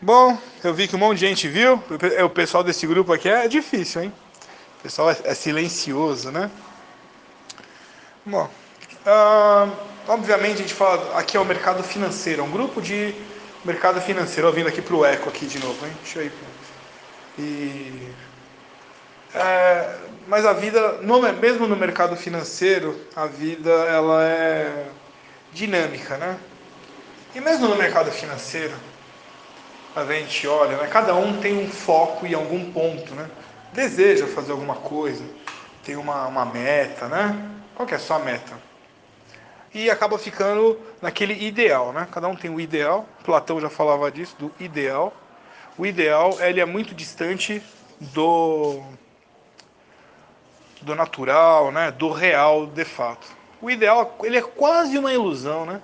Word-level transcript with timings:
Bom, 0.00 0.36
eu 0.62 0.74
vi 0.74 0.86
que 0.86 0.94
um 0.94 0.98
monte 0.98 1.20
de 1.20 1.26
gente 1.26 1.48
viu. 1.48 1.82
O 2.22 2.28
pessoal 2.28 2.62
desse 2.62 2.86
grupo 2.86 3.14
aqui 3.14 3.30
é 3.30 3.48
difícil, 3.48 4.02
hein? 4.02 4.12
O 4.78 4.82
pessoal 4.82 5.10
é, 5.10 5.34
silencioso, 5.34 6.30
né? 6.30 6.50
Bom, 8.24 8.44
uh, 9.06 9.72
obviamente 10.06 10.56
a 10.56 10.58
gente 10.58 10.74
fala. 10.74 11.18
Aqui 11.18 11.38
é 11.38 11.40
o 11.40 11.46
mercado 11.46 11.82
financeiro, 11.82 12.42
é 12.42 12.44
um 12.44 12.50
grupo 12.50 12.82
de 12.82 13.14
mercado 13.64 13.98
financeiro. 14.02 14.48
Ó, 14.48 14.50
vindo 14.50 14.68
aqui 14.68 14.82
pro 14.82 15.02
Eco 15.02 15.30
aqui 15.30 15.46
de 15.46 15.58
novo, 15.60 15.86
hein? 15.86 15.92
Deixa 16.02 16.18
eu 16.18 16.26
ir. 16.26 16.32
E. 17.38 18.08
É, 19.34 19.98
mas 20.28 20.44
a 20.44 20.52
vida, 20.52 20.98
no, 21.00 21.22
mesmo 21.32 21.66
no 21.66 21.76
mercado 21.76 22.16
financeiro, 22.16 23.00
a 23.14 23.26
vida 23.26 23.70
ela 23.70 24.22
é 24.22 24.88
dinâmica, 25.54 26.18
né? 26.18 26.38
E 27.34 27.40
mesmo 27.40 27.66
no 27.66 27.76
mercado 27.76 28.10
financeiro, 28.10 28.74
a 29.96 30.04
gente 30.04 30.46
olha, 30.46 30.76
né? 30.76 30.86
cada 30.88 31.14
um 31.14 31.40
tem 31.40 31.58
um 31.58 31.70
foco 31.70 32.26
em 32.26 32.34
algum 32.34 32.70
ponto, 32.70 33.14
né? 33.14 33.30
Deseja 33.72 34.26
fazer 34.26 34.52
alguma 34.52 34.74
coisa, 34.74 35.24
tem 35.82 35.96
uma, 35.96 36.26
uma 36.26 36.44
meta, 36.44 37.08
né? 37.08 37.34
Qual 37.74 37.86
que 37.86 37.94
é 37.94 37.96
a 37.96 38.00
sua 38.00 38.18
meta? 38.18 38.52
E 39.72 39.90
acaba 39.90 40.18
ficando 40.18 40.78
naquele 41.00 41.32
ideal, 41.46 41.92
né? 41.92 42.06
Cada 42.10 42.28
um 42.28 42.36
tem 42.36 42.50
o 42.50 42.60
ideal. 42.60 43.06
Platão 43.24 43.60
já 43.60 43.70
falava 43.70 44.10
disso, 44.10 44.36
do 44.38 44.52
ideal. 44.60 45.14
O 45.78 45.86
ideal, 45.86 46.36
ele 46.40 46.60
é 46.60 46.64
muito 46.64 46.94
distante 46.94 47.62
do 48.00 48.82
do 50.82 50.94
natural, 50.94 51.72
né? 51.72 51.90
Do 51.90 52.10
real, 52.10 52.66
de 52.66 52.84
fato. 52.84 53.26
O 53.62 53.70
ideal, 53.70 54.14
ele 54.22 54.36
é 54.36 54.42
quase 54.42 54.98
uma 54.98 55.12
ilusão, 55.12 55.64
né? 55.64 55.80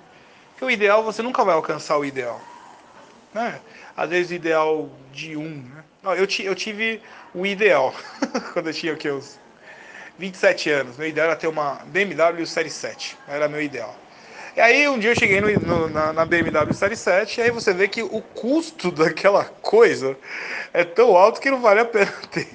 Porque 0.51 0.65
o 0.65 0.69
ideal, 0.69 1.03
você 1.03 1.21
nunca 1.21 1.43
vai 1.43 1.55
alcançar 1.55 1.97
o 1.97 2.05
ideal. 2.05 2.39
Né? 3.33 3.59
Às 3.95 4.09
vezes 4.09 4.31
o 4.31 4.33
ideal 4.33 4.89
de 5.11 5.37
um. 5.37 5.63
Né? 5.63 5.83
Não, 6.01 6.13
eu, 6.13 6.27
eu 6.39 6.55
tive 6.55 7.01
o 7.33 7.45
ideal 7.45 7.93
quando 8.53 8.67
eu 8.67 8.73
tinha 8.73 8.93
o 8.93 8.97
que, 8.97 9.09
uns 9.09 9.39
27 10.17 10.69
anos. 10.69 10.97
Meu 10.97 11.07
ideal 11.07 11.27
era 11.27 11.35
ter 11.35 11.47
uma 11.47 11.75
BMW 11.85 12.45
Série 12.45 12.69
7. 12.69 13.17
Era 13.27 13.47
meu 13.47 13.61
ideal. 13.61 13.95
E 14.55 14.61
aí 14.61 14.87
um 14.87 14.99
dia 14.99 15.11
eu 15.11 15.15
cheguei 15.15 15.41
no, 15.41 15.49
no, 15.59 15.89
na, 15.89 16.13
na, 16.13 16.25
BMW 16.25 16.73
Série 16.73 16.95
7 16.95 17.39
e 17.39 17.43
aí 17.43 17.51
você 17.51 17.73
vê 17.73 17.87
que 17.87 18.03
o 18.03 18.21
custo 18.21 18.91
daquela 18.93 19.45
coisa 19.45 20.15
é 20.71 20.83
tão 20.83 21.15
alto 21.15 21.41
que 21.41 21.49
não 21.49 21.59
vale 21.59 21.79
a 21.79 21.85
pena 21.85 22.13
ter. 22.31 22.47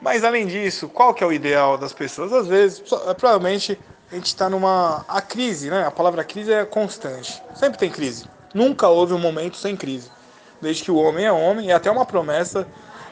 Mas 0.00 0.22
além 0.22 0.46
disso, 0.46 0.88
qual 0.88 1.14
que 1.14 1.24
é 1.24 1.26
o 1.26 1.32
ideal 1.32 1.78
das 1.78 1.92
pessoas? 1.92 2.32
Às 2.32 2.46
vezes, 2.46 2.80
provavelmente 3.18 3.78
a 4.12 4.14
gente 4.14 4.26
está 4.26 4.48
numa 4.50 5.04
a 5.08 5.20
crise, 5.20 5.70
né? 5.70 5.84
A 5.86 5.90
palavra 5.90 6.22
crise 6.22 6.52
é 6.52 6.64
constante. 6.64 7.42
Sempre 7.54 7.78
tem 7.78 7.90
crise. 7.90 8.26
Nunca 8.54 8.88
houve 8.88 9.12
um 9.12 9.18
momento 9.18 9.56
sem 9.56 9.76
crise. 9.76 10.10
Desde 10.60 10.84
que 10.84 10.90
o 10.90 10.96
homem 10.96 11.26
é 11.26 11.32
homem, 11.32 11.66
e 11.66 11.72
até 11.72 11.90
uma 11.90 12.06
promessa 12.06 12.66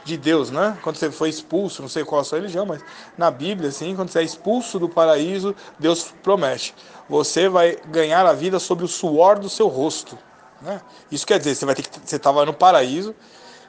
de 0.05 0.17
Deus, 0.17 0.51
né? 0.51 0.79
Quando 0.83 0.97
você 0.97 1.11
foi 1.11 1.29
expulso, 1.29 1.83
não 1.83 1.89
sei 1.89 2.05
qual 2.05 2.21
a 2.21 2.25
sua 2.25 2.39
religião, 2.39 2.65
mas 2.65 2.83
na 3.17 3.31
Bíblia, 3.31 3.69
assim, 3.69 3.95
quando 3.95 4.09
você 4.09 4.21
é 4.21 4.23
expulso 4.23 4.79
do 4.79 4.89
paraíso, 4.89 5.55
Deus 5.79 6.15
promete: 6.23 6.75
você 7.09 7.49
vai 7.49 7.77
ganhar 7.89 8.25
a 8.27 8.33
vida 8.33 8.59
sob 8.59 8.85
o 8.85 8.89
suor 8.89 9.39
do 9.39 9.49
seu 9.49 9.69
rosto. 9.69 10.17
Né? 10.61 10.81
Isso 11.11 11.27
quer 11.27 11.39
dizer, 11.39 11.55
você 11.55 11.67
vai 11.67 11.75
ter 11.75 11.83
que, 11.83 12.01
você 12.05 12.17
estava 12.17 12.47
no 12.47 12.55
paraíso 12.55 13.15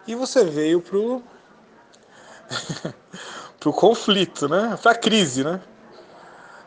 e 0.07 0.15
você 0.15 0.43
veio 0.43 0.79
pro 0.79 1.23
pro 3.59 3.73
conflito, 3.73 4.47
né? 4.47 4.77
Para 4.81 4.95
crise, 4.95 5.43
né? 5.43 5.61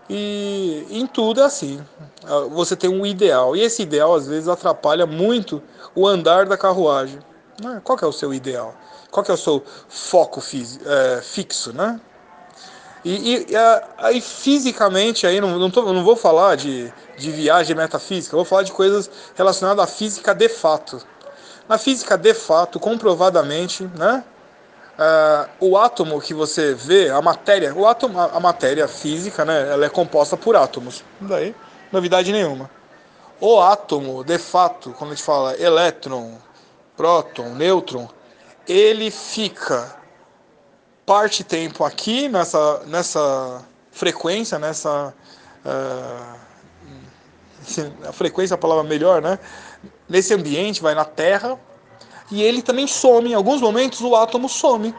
E 0.09 0.87
em 0.91 1.07
tudo 1.07 1.41
é 1.41 1.45
assim. 1.45 1.81
Você 2.51 2.77
tem 2.77 2.91
um 2.91 3.05
ideal. 3.05 3.57
E 3.57 3.63
esse 3.63 3.83
ideal, 3.83 4.15
às 4.15 4.27
vezes, 4.27 4.49
atrapalha 4.49 5.07
muito 5.07 5.63
o 5.95 6.07
andar 6.07 6.47
da 6.47 6.57
carruagem. 6.57 7.19
Né? 7.63 7.81
Qual 7.83 7.99
é 8.01 8.07
o 8.07 8.13
seu 8.13 8.33
ideal? 8.33 8.75
Qual 9.11 9.25
é 9.29 9.33
o 9.33 9.37
seu 9.37 9.63
foco 9.89 10.43
é, 10.85 11.21
fixo, 11.23 11.73
né? 11.73 12.01
E, 13.05 13.47
e 13.49 13.57
aí, 13.99 14.21
fisicamente, 14.21 15.29
aí 15.29 15.41
não, 15.41 15.61
não, 15.61 15.71
tô, 15.71 15.93
não 15.93 16.03
vou 16.03 16.17
falar 16.17 16.57
de, 16.57 16.93
de 17.17 17.31
viagem 17.31 17.77
metafísica, 17.77 18.35
vou 18.35 18.45
falar 18.45 18.65
de 18.65 18.73
coisas 18.73 19.09
relacionadas 19.37 19.85
à 19.85 19.87
física 19.87 20.35
de 20.35 20.49
fato. 20.49 21.01
Na 21.69 21.79
física 21.79 22.19
de 22.19 22.35
fato, 22.35 22.81
comprovadamente, 22.81 23.89
né? 23.97 24.25
Uh, 24.97 25.67
o 25.69 25.77
átomo 25.77 26.21
que 26.23 26.33
você 26.33 26.73
vê, 26.75 27.11
a 27.11 27.21
matéria, 27.21 27.75
o 27.75 27.87
átomo, 27.87 28.19
a, 28.19 28.41
matéria 28.41 28.89
física, 28.89 29.45
né, 29.45 29.71
ela 29.71 29.85
é 29.85 29.91
composta 29.91 30.39
por 30.39 30.57
átomos. 30.57 31.05
Daí, 31.21 31.55
novidade 31.93 32.33
nenhuma. 32.33 32.71
O 33.39 33.61
átomo, 33.61 34.25
de 34.25 34.39
fato, 34.39 34.95
quando 34.97 35.11
a 35.13 35.15
gente 35.15 35.25
fala 35.25 35.55
elétron, 35.61 36.39
próton, 36.97 37.51
nêutron, 37.51 38.09
ele 38.67 39.11
fica 39.11 39.95
parte 41.05 41.45
tempo 41.45 41.85
aqui 41.85 42.27
nessa, 42.29 42.83
nessa 42.87 43.63
frequência, 43.93 44.59
nessa 44.59 45.13
uh, 45.67 46.47
a 48.09 48.13
frequência 48.13 48.55
é 48.55 48.57
a 48.57 48.59
palavra 48.59 48.85
melhor, 48.85 49.21
né? 49.21 49.39
Nesse 50.09 50.33
ambiente, 50.33 50.81
vai 50.81 50.95
na 50.95 51.05
Terra, 51.05 51.59
e 52.31 52.43
ele 52.43 52.63
também 52.63 52.87
some. 52.87 53.31
Em 53.31 53.35
alguns 53.35 53.61
momentos 53.61 54.01
o 54.01 54.15
átomo 54.15 54.49
some. 54.49 54.95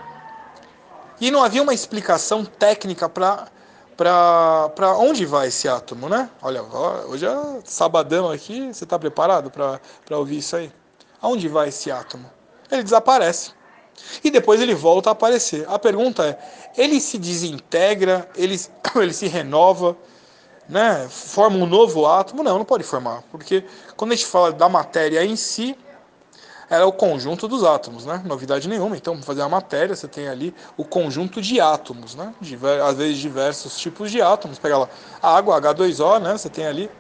E 1.19 1.31
não 1.31 1.43
havia 1.43 1.63
uma 1.63 1.73
explicação 1.73 2.45
técnica 2.45 3.09
para 3.09 3.47
para 3.97 4.95
onde 4.95 5.25
vai 5.25 5.47
esse 5.47 5.67
átomo, 5.67 6.07
né? 6.07 6.29
Olha, 6.39 6.61
hoje 7.07 7.25
é 7.25 7.59
sabadão 7.65 8.29
aqui, 8.29 8.71
você 8.71 8.83
está 8.83 8.99
preparado 8.99 9.49
para 9.49 10.17
ouvir 10.17 10.38
isso 10.38 10.55
aí? 10.55 10.71
Aonde 11.19 11.47
vai 11.47 11.69
esse 11.69 11.89
átomo? 11.89 12.29
Ele 12.71 12.83
desaparece. 12.83 13.53
E 14.23 14.29
depois 14.29 14.61
ele 14.61 14.75
volta 14.75 15.09
a 15.09 15.13
aparecer. 15.13 15.65
A 15.67 15.79
pergunta 15.79 16.23
é: 16.23 16.38
ele 16.79 17.01
se 17.01 17.17
desintegra, 17.17 18.29
ele, 18.35 18.59
ele 18.95 19.13
se 19.13 19.27
renova, 19.27 19.97
né? 20.69 21.07
forma 21.09 21.57
um 21.57 21.65
novo 21.65 22.05
átomo? 22.05 22.44
Não, 22.44 22.59
não 22.59 22.65
pode 22.65 22.83
formar, 22.83 23.23
porque 23.31 23.65
quando 23.95 24.11
a 24.11 24.15
gente 24.15 24.27
fala 24.27 24.51
da 24.51 24.69
matéria 24.69 25.25
em 25.25 25.35
si, 25.35 25.75
era 26.69 26.85
o 26.85 26.91
conjunto 26.91 27.47
dos 27.47 27.63
átomos, 27.63 28.05
né? 28.05 28.22
Novidade 28.25 28.67
nenhuma. 28.67 28.97
Então, 28.97 29.22
fazer 29.22 29.41
a 29.41 29.50
matéria, 29.50 29.95
você 29.95 30.07
tem 30.07 30.28
ali 30.28 30.53
o 30.75 30.83
conjunto 30.83 31.41
de 31.41 31.61
átomos, 31.61 32.13
né? 32.13 32.33
Diver, 32.41 32.83
às 32.83 32.97
vezes 32.97 33.17
diversos 33.17 33.78
tipos 33.78 34.11
de 34.11 34.22
átomos. 34.22 34.59
Pega 34.59 34.77
lá 34.79 34.89
a 35.22 35.38
água, 35.38 35.61
H2O, 35.61 36.19
né? 36.19 36.38
Você 36.38 36.50
tem 36.50 36.67
ali. 36.67 36.91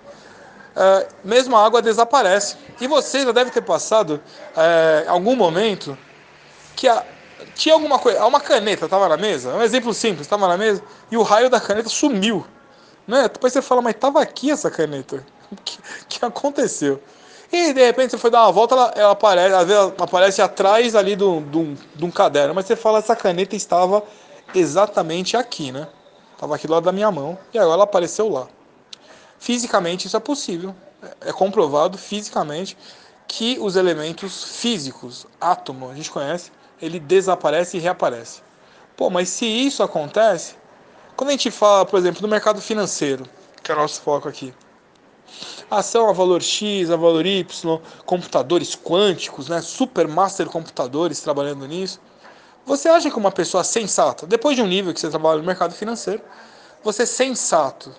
É, 0.75 1.07
mesmo 1.23 1.55
a 1.55 1.65
água 1.65 1.81
desaparece. 1.81 2.55
E 2.79 2.87
você 2.87 3.25
já 3.25 3.31
deve 3.31 3.51
ter 3.51 3.61
passado 3.61 4.21
é, 4.55 5.05
algum 5.07 5.35
momento 5.35 5.97
que 6.75 6.87
a, 6.87 7.03
tinha 7.55 7.73
alguma 7.73 7.99
coisa, 7.99 8.23
uma 8.25 8.39
caneta 8.39 8.85
estava 8.85 9.09
na 9.09 9.17
mesa, 9.17 9.53
um 9.53 9.61
exemplo 9.61 9.93
simples, 9.93 10.21
estava 10.21 10.47
na 10.47 10.57
mesa 10.57 10.81
e 11.11 11.17
o 11.17 11.23
raio 11.23 11.49
da 11.49 11.59
caneta 11.59 11.89
sumiu, 11.89 12.45
né? 13.07 13.23
Depois 13.23 13.51
você 13.51 13.61
fala, 13.61 13.81
mas 13.81 13.95
estava 13.95 14.21
aqui 14.21 14.51
essa 14.51 14.69
caneta, 14.69 15.25
o 15.51 15.55
que, 15.55 15.79
que 16.07 16.23
aconteceu? 16.23 17.01
E 17.51 17.73
de 17.73 17.85
repente 17.85 18.11
você 18.11 18.17
foi 18.17 18.29
dar 18.29 18.43
uma 18.43 18.51
volta, 18.51 18.75
ela, 18.75 18.93
ela 18.95 19.11
aparece, 19.11 19.55
às 19.55 19.67
vezes 19.67 19.93
aparece 19.97 20.41
atrás 20.41 20.95
ali 20.95 21.15
de 21.15 21.23
um 21.23 22.11
caderno, 22.11 22.53
mas 22.53 22.65
você 22.65 22.75
fala, 22.75 22.99
essa 22.99 23.15
caneta 23.15 23.55
estava 23.55 24.03
exatamente 24.53 25.37
aqui, 25.37 25.71
né? 25.71 25.87
Estava 26.33 26.55
aqui 26.55 26.67
do 26.67 26.73
lado 26.73 26.83
da 26.83 26.91
minha 26.91 27.09
mão 27.09 27.37
e 27.53 27.57
agora 27.57 27.75
ela 27.75 27.83
apareceu 27.85 28.29
lá. 28.29 28.47
Fisicamente 29.39 30.07
isso 30.07 30.17
é 30.17 30.19
possível, 30.19 30.75
é 31.21 31.31
comprovado 31.31 31.97
fisicamente 31.97 32.77
que 33.27 33.57
os 33.59 33.75
elementos 33.75 34.43
físicos, 34.59 35.25
átomo, 35.39 35.89
a 35.89 35.95
gente 35.95 36.11
conhece, 36.11 36.51
ele 36.81 36.99
desaparece 36.99 37.77
e 37.77 37.79
reaparece. 37.79 38.41
Pô, 38.95 39.09
mas 39.09 39.29
se 39.29 39.45
isso 39.45 39.83
acontece, 39.83 40.55
quando 41.15 41.29
a 41.29 41.33
gente 41.33 41.51
fala, 41.51 41.85
por 41.85 41.97
exemplo, 41.97 42.21
do 42.21 42.27
mercado 42.27 42.61
financeiro, 42.61 43.25
que 43.63 43.71
é 43.71 43.75
o 43.75 43.77
nosso 43.77 44.01
foco 44.01 44.27
aqui, 44.27 44.53
ação 45.69 46.09
a 46.09 46.13
valor 46.13 46.41
X, 46.41 46.89
a 46.89 46.95
valor 46.95 47.25
Y, 47.25 47.79
computadores 48.05 48.75
quânticos, 48.75 49.49
né, 49.49 49.61
supermaster 49.61 50.47
computadores 50.47 51.19
trabalhando 51.21 51.67
nisso. 51.67 51.99
Você 52.65 52.89
acha 52.89 53.09
que 53.09 53.17
uma 53.17 53.31
pessoa 53.31 53.63
sensata, 53.63 54.27
depois 54.27 54.55
de 54.55 54.61
um 54.61 54.67
nível 54.67 54.93
que 54.93 54.99
você 54.99 55.09
trabalha 55.09 55.39
no 55.39 55.45
mercado 55.45 55.73
financeiro, 55.73 56.21
você 56.83 57.03
é 57.03 57.05
sensato, 57.05 57.93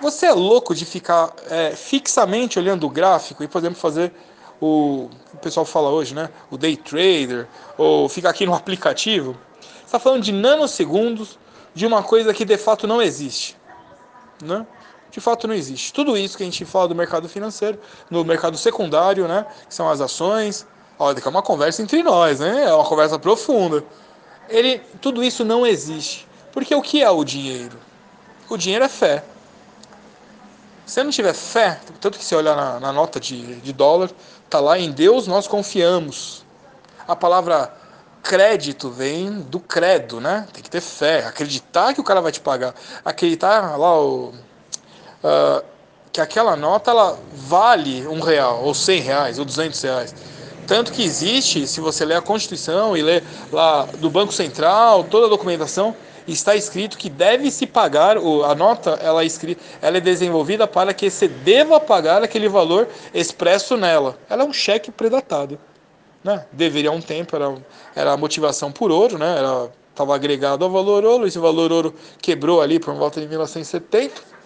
você 0.00 0.26
é 0.26 0.32
louco 0.32 0.74
de 0.74 0.84
ficar 0.84 1.32
é, 1.50 1.72
fixamente 1.72 2.58
olhando 2.58 2.86
o 2.86 2.90
gráfico 2.90 3.42
e, 3.42 3.48
por 3.48 3.58
exemplo, 3.58 3.78
fazer 3.78 4.12
o, 4.60 5.08
o 5.34 5.36
pessoal 5.38 5.66
fala 5.66 5.90
hoje, 5.90 6.14
né, 6.14 6.30
o 6.50 6.56
day 6.56 6.76
trader, 6.76 7.48
ou 7.76 8.08
ficar 8.08 8.30
aqui 8.30 8.46
no 8.46 8.54
aplicativo? 8.54 9.36
Você 9.60 9.86
está 9.86 9.98
falando 9.98 10.22
de 10.22 10.32
nanosegundos 10.32 11.38
de 11.74 11.86
uma 11.86 12.02
coisa 12.02 12.32
que 12.32 12.44
de 12.44 12.56
fato 12.56 12.86
não 12.86 13.02
existe, 13.02 13.56
né? 14.42 14.66
De 15.10 15.20
fato 15.20 15.46
não 15.46 15.54
existe. 15.54 15.92
Tudo 15.92 16.16
isso 16.16 16.36
que 16.36 16.42
a 16.42 16.46
gente 16.46 16.64
fala 16.64 16.88
do 16.88 16.94
mercado 16.94 17.28
financeiro, 17.28 17.78
no 18.10 18.24
mercado 18.24 18.56
secundário, 18.56 19.26
né, 19.26 19.46
que 19.68 19.74
são 19.74 19.88
as 19.88 20.00
ações, 20.00 20.66
olha, 20.98 21.20
que 21.20 21.26
é 21.26 21.30
uma 21.30 21.42
conversa 21.42 21.82
entre 21.82 22.02
nós, 22.02 22.40
né, 22.40 22.64
é 22.64 22.74
uma 22.74 22.84
conversa 22.84 23.18
profunda. 23.18 23.84
Ele, 24.48 24.80
tudo 25.00 25.22
isso 25.22 25.44
não 25.44 25.66
existe. 25.66 26.26
Porque 26.52 26.74
o 26.74 26.82
que 26.82 27.02
é 27.02 27.10
o 27.10 27.22
dinheiro? 27.24 27.78
O 28.48 28.56
dinheiro 28.56 28.84
é 28.84 28.88
fé. 28.88 29.22
Se 30.86 30.94
você 30.94 31.04
não 31.04 31.10
tiver 31.10 31.34
fé, 31.34 31.78
tanto 32.00 32.18
que 32.18 32.24
você 32.24 32.34
olhar 32.34 32.56
na, 32.56 32.80
na 32.80 32.92
nota 32.92 33.20
de, 33.20 33.56
de 33.56 33.72
dólar, 33.74 34.10
tá 34.48 34.58
lá 34.58 34.78
em 34.78 34.90
Deus 34.90 35.26
nós 35.26 35.46
confiamos. 35.46 36.44
A 37.06 37.14
palavra 37.14 37.72
crédito 38.22 38.90
vem 38.90 39.40
do 39.42 39.60
credo, 39.60 40.20
né? 40.20 40.46
Tem 40.52 40.62
que 40.62 40.70
ter 40.70 40.80
fé, 40.80 41.24
acreditar 41.26 41.94
que 41.94 42.00
o 42.00 42.04
cara 42.04 42.20
vai 42.20 42.32
te 42.32 42.40
pagar, 42.40 42.74
acreditar 43.04 43.76
lá 43.76 44.00
o, 44.00 44.32
uh, 45.22 45.64
que 46.12 46.20
aquela 46.20 46.56
nota 46.56 46.90
ela 46.90 47.18
vale 47.32 48.06
um 48.06 48.20
real, 48.20 48.62
ou 48.64 48.74
cem 48.74 49.00
reais, 49.00 49.38
ou 49.38 49.44
duzentos 49.44 49.80
reais. 49.80 50.14
Tanto 50.66 50.92
que 50.92 51.02
existe, 51.02 51.66
se 51.66 51.80
você 51.80 52.04
ler 52.04 52.16
a 52.16 52.20
Constituição 52.20 52.96
e 52.96 53.02
ler 53.02 53.24
lá 53.50 53.84
do 53.98 54.10
Banco 54.10 54.32
Central, 54.32 55.04
toda 55.04 55.26
a 55.26 55.30
documentação, 55.30 55.96
está 56.26 56.54
escrito 56.54 56.98
que 56.98 57.08
deve 57.08 57.50
se 57.50 57.66
pagar, 57.66 58.18
a 58.18 58.54
nota 58.54 58.90
ela 59.02 59.22
é, 59.22 59.26
escrita, 59.26 59.62
ela 59.80 59.96
é 59.96 60.00
desenvolvida 60.00 60.66
para 60.66 60.92
que 60.92 61.08
você 61.08 61.26
deva 61.26 61.80
pagar 61.80 62.22
aquele 62.22 62.48
valor 62.48 62.86
expresso 63.14 63.78
nela. 63.78 64.18
Ela 64.28 64.42
é 64.42 64.46
um 64.46 64.52
cheque 64.52 64.90
predatado. 64.90 65.58
Né? 66.22 66.44
Deveria 66.52 66.92
um 66.92 67.00
tempo, 67.00 67.34
era, 67.34 67.54
era 67.94 68.12
a 68.12 68.16
motivação 68.16 68.70
por 68.70 68.90
ouro, 68.90 69.16
né? 69.16 69.36
estava 69.88 70.14
agregado 70.14 70.64
ao 70.64 70.70
valor 70.70 71.02
ouro, 71.04 71.26
esse 71.26 71.38
valor 71.38 71.72
ouro 71.72 71.94
quebrou 72.20 72.60
ali 72.60 72.78
por 72.78 72.92
volta 72.94 73.20
de 73.20 73.26
1970 73.26 74.37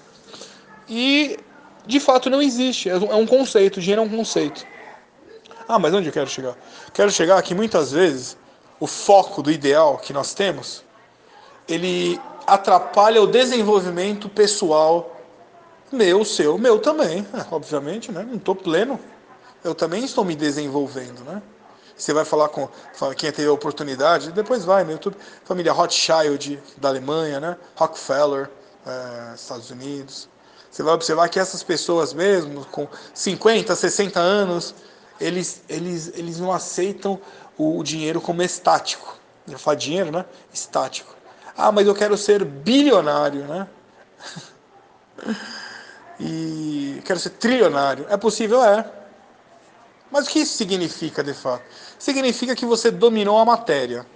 e 0.94 1.38
de 1.86 1.98
fato 1.98 2.28
não 2.28 2.42
existe, 2.42 2.90
é 2.90 2.96
um 2.96 3.22
é 3.22 3.26
conceito, 3.26 3.80
dinheiro 3.80 4.02
é 4.02 4.04
um 4.04 4.08
conceito. 4.10 4.66
Ah, 5.66 5.78
mas 5.78 5.94
onde 5.94 6.08
eu 6.08 6.12
quero 6.12 6.28
chegar? 6.28 6.54
Quero 6.92 7.10
chegar 7.10 7.40
que 7.42 7.54
muitas 7.54 7.92
vezes 7.92 8.36
o 8.78 8.86
foco 8.86 9.42
do 9.42 9.50
ideal 9.50 9.96
que 9.96 10.12
nós 10.12 10.34
temos, 10.34 10.84
ele 11.66 12.20
atrapalha 12.46 13.22
o 13.22 13.26
desenvolvimento 13.26 14.28
pessoal 14.28 15.16
meu, 15.90 16.24
seu, 16.26 16.58
meu 16.58 16.78
também, 16.78 17.26
é, 17.32 17.46
obviamente, 17.50 18.12
né? 18.12 18.22
Não 18.22 18.36
estou 18.36 18.54
pleno, 18.54 19.00
eu 19.64 19.74
também 19.74 20.04
estou 20.04 20.24
me 20.26 20.36
desenvolvendo, 20.36 21.24
né? 21.24 21.40
Você 21.96 22.12
vai 22.12 22.24
falar 22.24 22.48
com 22.48 22.68
quem 23.16 23.32
teve 23.32 23.48
a 23.48 23.52
oportunidade, 23.52 24.32
depois 24.32 24.64
vai 24.64 24.84
no 24.84 24.92
YouTube, 24.92 25.16
família 25.44 25.72
Rothschild 25.72 26.62
da 26.76 26.88
Alemanha, 26.88 27.40
né? 27.40 27.56
Rockefeller, 27.76 28.50
é, 28.86 29.34
Estados 29.34 29.70
Unidos. 29.70 30.31
Você 30.72 30.82
vai 30.82 30.94
observar 30.94 31.28
que 31.28 31.38
essas 31.38 31.62
pessoas 31.62 32.14
mesmo, 32.14 32.64
com 32.64 32.88
50, 33.12 33.76
60 33.76 34.18
anos, 34.18 34.74
eles, 35.20 35.62
eles, 35.68 36.10
eles 36.16 36.40
não 36.40 36.50
aceitam 36.50 37.20
o 37.58 37.82
dinheiro 37.82 38.22
como 38.22 38.42
estático. 38.42 39.18
Eu 39.46 39.58
falo 39.58 39.76
dinheiro, 39.76 40.10
né? 40.10 40.24
Estático. 40.50 41.14
Ah, 41.54 41.70
mas 41.70 41.86
eu 41.86 41.94
quero 41.94 42.16
ser 42.16 42.42
bilionário, 42.42 43.44
né? 43.44 43.68
e 46.18 47.02
quero 47.04 47.20
ser 47.20 47.30
trilionário. 47.30 48.06
É 48.08 48.16
possível? 48.16 48.64
É. 48.64 48.90
Mas 50.10 50.26
o 50.26 50.30
que 50.30 50.38
isso 50.38 50.56
significa 50.56 51.22
de 51.22 51.34
fato? 51.34 51.64
Significa 51.98 52.56
que 52.56 52.64
você 52.64 52.90
dominou 52.90 53.38
a 53.38 53.44
matéria. 53.44 54.06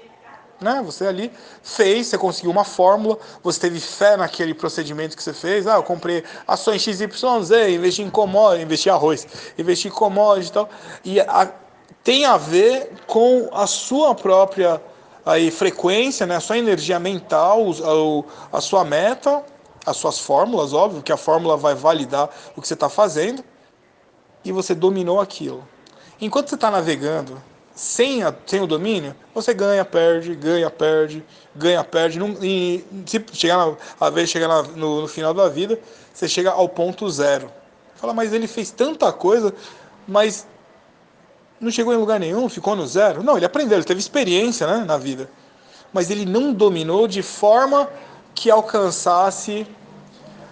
Né? 0.60 0.82
Você 0.84 1.06
ali 1.06 1.30
fez, 1.62 2.06
você 2.06 2.16
conseguiu 2.16 2.50
uma 2.50 2.64
fórmula, 2.64 3.18
você 3.42 3.60
teve 3.60 3.78
fé 3.78 4.16
naquele 4.16 4.54
procedimento 4.54 5.16
que 5.16 5.22
você 5.22 5.32
fez. 5.32 5.66
Ah, 5.66 5.76
eu 5.76 5.82
comprei 5.82 6.24
ações 6.46 6.82
XYZ, 6.82 7.74
investi 7.74 8.02
em 8.02 8.10
commodity, 8.10 8.64
investi 8.64 8.88
em 8.88 8.92
arroz, 8.92 9.26
investi 9.58 9.88
em 9.88 9.90
commodity 9.90 10.48
e 10.48 10.52
tal. 10.52 10.68
E 11.04 11.20
a, 11.20 11.52
tem 12.02 12.24
a 12.24 12.36
ver 12.36 12.92
com 13.06 13.50
a 13.52 13.66
sua 13.66 14.14
própria 14.14 14.80
aí, 15.26 15.50
frequência, 15.50 16.24
né? 16.24 16.36
a 16.36 16.40
sua 16.40 16.56
energia 16.56 16.98
mental, 16.98 17.60
a, 18.52 18.56
a 18.56 18.60
sua 18.60 18.84
meta, 18.84 19.44
as 19.84 19.96
suas 19.96 20.18
fórmulas, 20.18 20.72
óbvio, 20.72 21.02
que 21.02 21.12
a 21.12 21.16
fórmula 21.16 21.56
vai 21.56 21.74
validar 21.74 22.30
o 22.56 22.62
que 22.62 22.68
você 22.68 22.74
está 22.74 22.88
fazendo, 22.88 23.44
e 24.44 24.52
você 24.52 24.74
dominou 24.74 25.20
aquilo. 25.20 25.66
Enquanto 26.20 26.48
você 26.48 26.54
está 26.54 26.70
navegando 26.70 27.42
sem, 27.76 28.22
a, 28.22 28.34
sem 28.46 28.62
o 28.62 28.66
domínio, 28.66 29.14
você 29.34 29.52
ganha, 29.52 29.84
perde, 29.84 30.34
ganha, 30.34 30.70
perde, 30.70 31.22
ganha, 31.54 31.84
perde. 31.84 32.18
Não, 32.18 32.34
e 32.42 32.82
se 33.04 33.22
chegar 33.34 33.58
na, 33.58 33.76
a 34.00 34.08
vez 34.08 34.30
chegar 34.30 34.48
na, 34.48 34.62
no, 34.62 35.02
no, 35.02 35.06
final 35.06 35.34
da 35.34 35.46
vida, 35.46 35.78
você 36.12 36.26
chega 36.26 36.50
ao 36.50 36.70
ponto 36.70 37.08
zero. 37.10 37.52
Fala, 37.94 38.14
mas 38.14 38.32
ele 38.32 38.46
fez 38.46 38.70
tanta 38.70 39.12
coisa, 39.12 39.54
mas 40.08 40.46
não 41.60 41.70
chegou 41.70 41.92
em 41.92 41.98
lugar 41.98 42.18
nenhum, 42.18 42.48
ficou 42.48 42.74
no 42.74 42.86
zero. 42.86 43.22
Não, 43.22 43.36
ele 43.36 43.44
aprendeu, 43.44 43.76
ele 43.76 43.84
teve 43.84 44.00
experiência 44.00 44.66
né, 44.66 44.82
na 44.86 44.96
vida. 44.96 45.28
Mas 45.92 46.10
ele 46.10 46.24
não 46.24 46.54
dominou 46.54 47.06
de 47.06 47.22
forma 47.22 47.90
que 48.34 48.50
alcançasse 48.50 49.66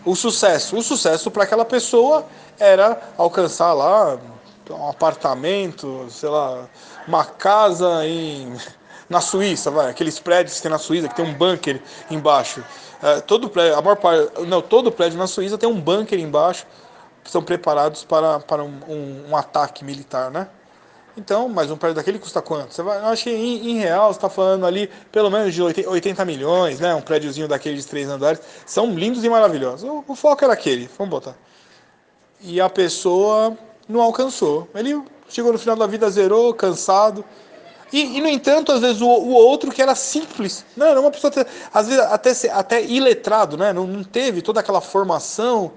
o 0.05 0.15
sucesso. 0.15 0.77
O 0.77 0.83
sucesso 0.83 1.31
para 1.31 1.45
aquela 1.45 1.65
pessoa 1.65 2.27
era 2.59 3.01
alcançar 3.17 3.73
lá 3.73 4.19
um 4.71 4.89
apartamento, 4.89 6.07
sei 6.09 6.29
lá, 6.29 6.69
uma 7.07 7.25
casa 7.25 8.07
em, 8.07 8.57
na 9.09 9.21
Suíça, 9.21 9.71
vai, 9.71 9.91
aqueles 9.91 10.19
prédios 10.19 10.57
que 10.57 10.63
tem 10.63 10.71
na 10.71 10.79
Suíça, 10.79 11.09
que 11.09 11.15
tem 11.15 11.25
um 11.25 11.35
bunker 11.35 11.81
embaixo. 12.11 12.65
É, 13.03 13.21
todo 13.21 13.49
prédio, 13.49 13.77
a 13.77 13.83
maior 13.83 13.97
parte, 13.97 14.41
não, 14.47 14.63
todo 14.63 14.91
prédio 14.91 15.19
na 15.19 15.27
Suíça 15.27 15.59
tem 15.59 15.69
um 15.69 15.81
bunker 15.81 16.19
embaixo, 16.19 16.67
que 17.23 17.31
são 17.31 17.43
preparados 17.43 18.05
para, 18.05 18.41
para 18.41 18.63
um, 18.63 18.81
um, 18.89 19.31
um 19.31 19.37
ataque 19.37 19.85
militar, 19.85 20.31
né? 20.31 20.49
Então, 21.17 21.49
mas 21.49 21.71
um 21.71 21.77
prédio 21.77 21.95
daquele 21.95 22.19
custa 22.19 22.43
quanto? 22.43 22.75
Você 22.75 22.83
vai, 22.83 22.99
eu 22.99 23.07
acho 23.07 23.25
que 23.25 23.31
em, 23.31 23.71
em 23.71 23.79
real 23.79 24.13
você 24.13 24.19
está 24.19 24.29
falando 24.29 24.67
ali 24.67 24.91
pelo 25.13 25.31
menos 25.31 25.55
de 25.55 25.63
80 25.63 26.25
milhões, 26.25 26.81
né? 26.81 26.95
Um 26.95 27.01
prédiozinho 27.01 27.47
daquele 27.47 27.77
de 27.77 27.87
três 27.87 28.09
andares. 28.09 28.41
São 28.67 28.93
lindos 28.93 29.23
e 29.23 29.29
maravilhosos. 29.29 29.89
O, 29.89 30.05
o 30.09 30.15
foco 30.17 30.45
era 30.45 30.53
aquele, 30.53 30.91
vamos 30.99 31.11
botar. 31.11 31.37
E 32.41 32.61
a 32.61 32.69
pessoa 32.69 33.57
não 33.89 34.01
alcançou. 34.01 34.69
Ele 34.75 35.01
chegou 35.29 35.53
no 35.53 35.59
final 35.59 35.77
da 35.77 35.87
vida, 35.87 36.09
zerou, 36.11 36.55
cansado. 36.55 37.25
E, 37.93 38.19
e 38.19 38.21
no 38.21 38.29
entanto, 38.29 38.73
às 38.73 38.81
vezes 38.81 39.01
o, 39.01 39.07
o, 39.07 39.33
outro 39.33 39.71
que 39.71 39.81
era 39.81 39.95
simples, 39.95 40.65
não, 40.77 40.87
era 40.87 41.01
uma 41.01 41.11
pessoa 41.11 41.31
até, 41.31 41.47
às 41.73 41.87
vezes 41.87 42.03
até, 42.03 42.51
até 42.51 42.85
iletrado, 42.85 43.57
né? 43.57 43.73
não, 43.73 43.87
não 43.87 44.03
teve 44.03 44.43
toda 44.43 44.61
aquela 44.61 44.81
formação. 44.81 45.73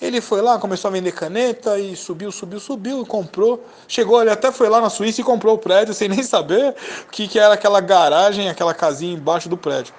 Ele 0.00 0.20
foi 0.20 0.40
lá, 0.40 0.58
começou 0.58 0.88
a 0.88 0.92
vender 0.92 1.12
caneta 1.12 1.78
e 1.78 1.94
subiu, 1.94 2.32
subiu, 2.32 2.58
subiu, 2.58 3.04
comprou. 3.04 3.62
Chegou, 3.86 4.20
ele 4.20 4.30
até 4.30 4.50
foi 4.50 4.68
lá 4.68 4.80
na 4.80 4.88
Suíça 4.88 5.20
e 5.20 5.24
comprou 5.24 5.54
o 5.54 5.58
prédio 5.58 5.92
sem 5.94 6.08
nem 6.08 6.22
saber 6.22 6.74
o 7.06 7.10
que, 7.10 7.28
que 7.28 7.38
era 7.38 7.54
aquela 7.54 7.80
garagem, 7.80 8.48
aquela 8.48 8.72
casinha 8.72 9.14
embaixo 9.14 9.48
do 9.48 9.56
prédio. 9.56 9.94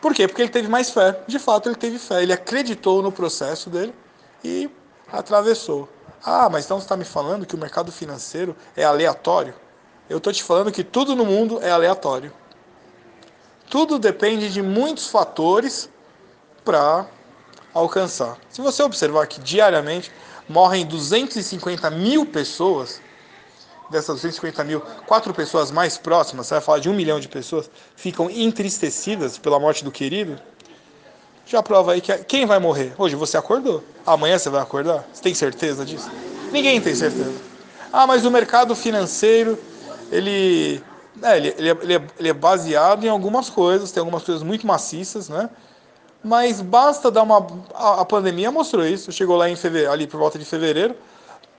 Por 0.00 0.14
quê? 0.14 0.26
Porque 0.26 0.42
ele 0.42 0.50
teve 0.50 0.68
mais 0.68 0.90
fé. 0.90 1.20
De 1.26 1.38
fato, 1.38 1.68
ele 1.68 1.76
teve 1.76 1.98
fé. 1.98 2.22
Ele 2.22 2.32
acreditou 2.32 3.02
no 3.02 3.12
processo 3.12 3.68
dele 3.68 3.92
e 4.42 4.70
atravessou. 5.12 5.88
Ah, 6.24 6.48
mas 6.50 6.64
então 6.64 6.78
você 6.78 6.84
está 6.84 6.96
me 6.96 7.04
falando 7.04 7.46
que 7.46 7.54
o 7.54 7.58
mercado 7.58 7.92
financeiro 7.92 8.56
é 8.76 8.84
aleatório? 8.84 9.54
Eu 10.08 10.18
estou 10.18 10.32
te 10.32 10.42
falando 10.42 10.72
que 10.72 10.82
tudo 10.82 11.14
no 11.14 11.24
mundo 11.24 11.60
é 11.62 11.70
aleatório. 11.70 12.32
Tudo 13.70 13.98
depende 13.98 14.50
de 14.50 14.62
muitos 14.62 15.08
fatores 15.08 15.90
para 16.64 17.06
alcançar. 17.74 18.38
Se 18.48 18.60
você 18.60 18.82
observar 18.82 19.26
que 19.26 19.40
diariamente 19.40 20.10
morrem 20.48 20.86
250 20.86 21.90
mil 21.90 22.24
pessoas, 22.24 23.00
dessas 23.90 24.16
250 24.16 24.64
mil, 24.64 24.80
quatro 25.06 25.32
pessoas 25.34 25.70
mais 25.70 25.98
próximas, 25.98 26.46
você 26.46 26.54
vai 26.54 26.62
falar 26.62 26.78
de 26.78 26.88
um 26.88 26.94
milhão 26.94 27.20
de 27.20 27.28
pessoas, 27.28 27.70
ficam 27.94 28.30
entristecidas 28.30 29.38
pela 29.38 29.58
morte 29.58 29.84
do 29.84 29.90
querido, 29.90 30.40
já 31.48 31.62
prova 31.62 31.92
aí 31.92 32.00
que 32.00 32.12
quem 32.24 32.44
vai 32.44 32.58
morrer? 32.58 32.92
Hoje 32.98 33.16
você 33.16 33.38
acordou. 33.38 33.82
Amanhã 34.04 34.38
você 34.38 34.50
vai 34.50 34.60
acordar? 34.60 35.08
Você 35.12 35.22
tem 35.22 35.34
certeza 35.34 35.84
disso? 35.84 36.10
Ninguém 36.52 36.78
tem 36.78 36.94
certeza. 36.94 37.32
Ah, 37.90 38.06
mas 38.06 38.26
o 38.26 38.30
mercado 38.30 38.76
financeiro, 38.76 39.58
ele, 40.12 40.82
é, 41.22 41.36
ele, 41.38 41.54
ele, 41.56 41.68
é, 41.70 41.76
ele, 41.82 41.94
é, 41.94 42.02
ele 42.18 42.28
é 42.28 42.32
baseado 42.34 43.04
em 43.04 43.08
algumas 43.08 43.48
coisas, 43.48 43.90
tem 43.90 44.00
algumas 44.00 44.22
coisas 44.22 44.42
muito 44.42 44.66
maciças, 44.66 45.30
né? 45.30 45.48
Mas 46.22 46.60
basta 46.60 47.10
dar 47.10 47.22
uma. 47.22 47.46
A, 47.74 48.04
pandemia 48.04 48.50
mostrou 48.50 48.84
isso. 48.84 49.10
Chegou 49.10 49.36
lá 49.36 49.48
em 49.48 49.56
fevereiro, 49.56 49.92
ali 49.92 50.06
por 50.06 50.18
volta 50.18 50.38
de 50.38 50.44
fevereiro, 50.44 50.94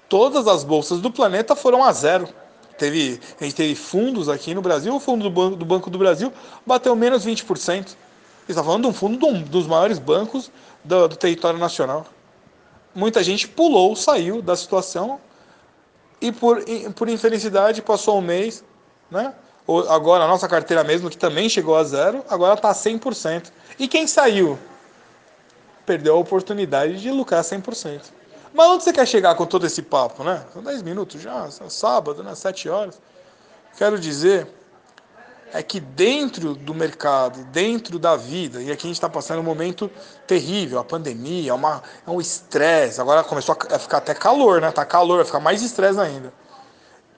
todas 0.07 0.47
as 0.47 0.63
bolsas 0.63 1.01
do 1.01 1.09
planeta 1.09 1.55
foram 1.55 1.83
a 1.83 1.91
zero. 1.91 2.29
Teve, 2.77 3.19
a 3.41 3.43
gente 3.43 3.55
teve 3.55 3.73
fundos 3.73 4.29
aqui 4.29 4.53
no 4.53 4.61
Brasil, 4.61 4.95
o 4.95 4.99
fundo 4.99 5.29
do, 5.29 5.55
do 5.55 5.65
Banco 5.65 5.89
do 5.89 5.97
Brasil 5.97 6.31
bateu 6.65 6.95
menos 6.95 7.25
20% 7.25 7.95
está 8.51 8.63
falando 8.63 8.83
de 8.83 8.87
um 8.89 8.93
fundo 8.93 9.17
de 9.17 9.25
um 9.25 9.41
dos 9.43 9.67
maiores 9.67 9.99
bancos 9.99 10.51
do, 10.83 11.07
do 11.07 11.15
território 11.15 11.59
nacional. 11.59 12.05
Muita 12.93 13.23
gente 13.23 13.47
pulou, 13.47 13.95
saiu 13.95 14.41
da 14.41 14.55
situação 14.55 15.19
e 16.21 16.31
por, 16.31 16.63
por 16.95 17.07
infelicidade 17.07 17.81
passou 17.81 18.17
um 18.17 18.21
mês, 18.21 18.63
né? 19.09 19.33
Agora 19.87 20.23
a 20.23 20.27
nossa 20.27 20.47
carteira 20.47 20.83
mesmo, 20.83 21.11
que 21.11 21.17
também 21.17 21.47
chegou 21.47 21.77
a 21.77 21.83
zero, 21.83 22.25
agora 22.27 22.55
está 22.55 22.73
100%. 22.73 23.51
E 23.77 23.87
quem 23.87 24.07
saiu? 24.07 24.57
Perdeu 25.85 26.15
a 26.15 26.17
oportunidade 26.17 26.99
de 26.99 27.11
lucrar 27.11 27.43
100%. 27.43 28.01
Mas 28.51 28.67
onde 28.67 28.83
você 28.83 28.91
quer 28.91 29.07
chegar 29.07 29.35
com 29.35 29.45
todo 29.45 29.67
esse 29.67 29.83
papo, 29.83 30.23
né? 30.23 30.43
São 30.51 30.63
10 30.63 30.81
minutos 30.81 31.21
já, 31.21 31.47
sábado, 31.69 32.23
né? 32.23 32.33
7 32.33 32.67
horas. 32.67 32.99
Quero 33.77 33.99
dizer 33.99 34.47
é 35.53 35.63
que 35.63 35.79
dentro 35.79 36.53
do 36.53 36.73
mercado, 36.73 37.43
dentro 37.45 37.97
da 37.97 38.15
vida, 38.15 38.61
e 38.61 38.71
aqui 38.71 38.85
a 38.85 38.89
gente 38.89 38.97
está 38.97 39.09
passando 39.09 39.39
um 39.39 39.43
momento 39.43 39.89
terrível, 40.27 40.79
a 40.79 40.83
pandemia, 40.83 41.55
uma, 41.55 41.81
é 42.05 42.09
um 42.09 42.21
estresse, 42.21 43.01
agora 43.01 43.23
começou 43.23 43.57
a 43.69 43.79
ficar 43.79 43.97
até 43.97 44.13
calor, 44.13 44.61
né? 44.61 44.71
Tá 44.71 44.85
calor, 44.85 45.17
vai 45.17 45.25
ficar 45.25 45.39
mais 45.39 45.61
estresse 45.61 45.99
ainda. 45.99 46.31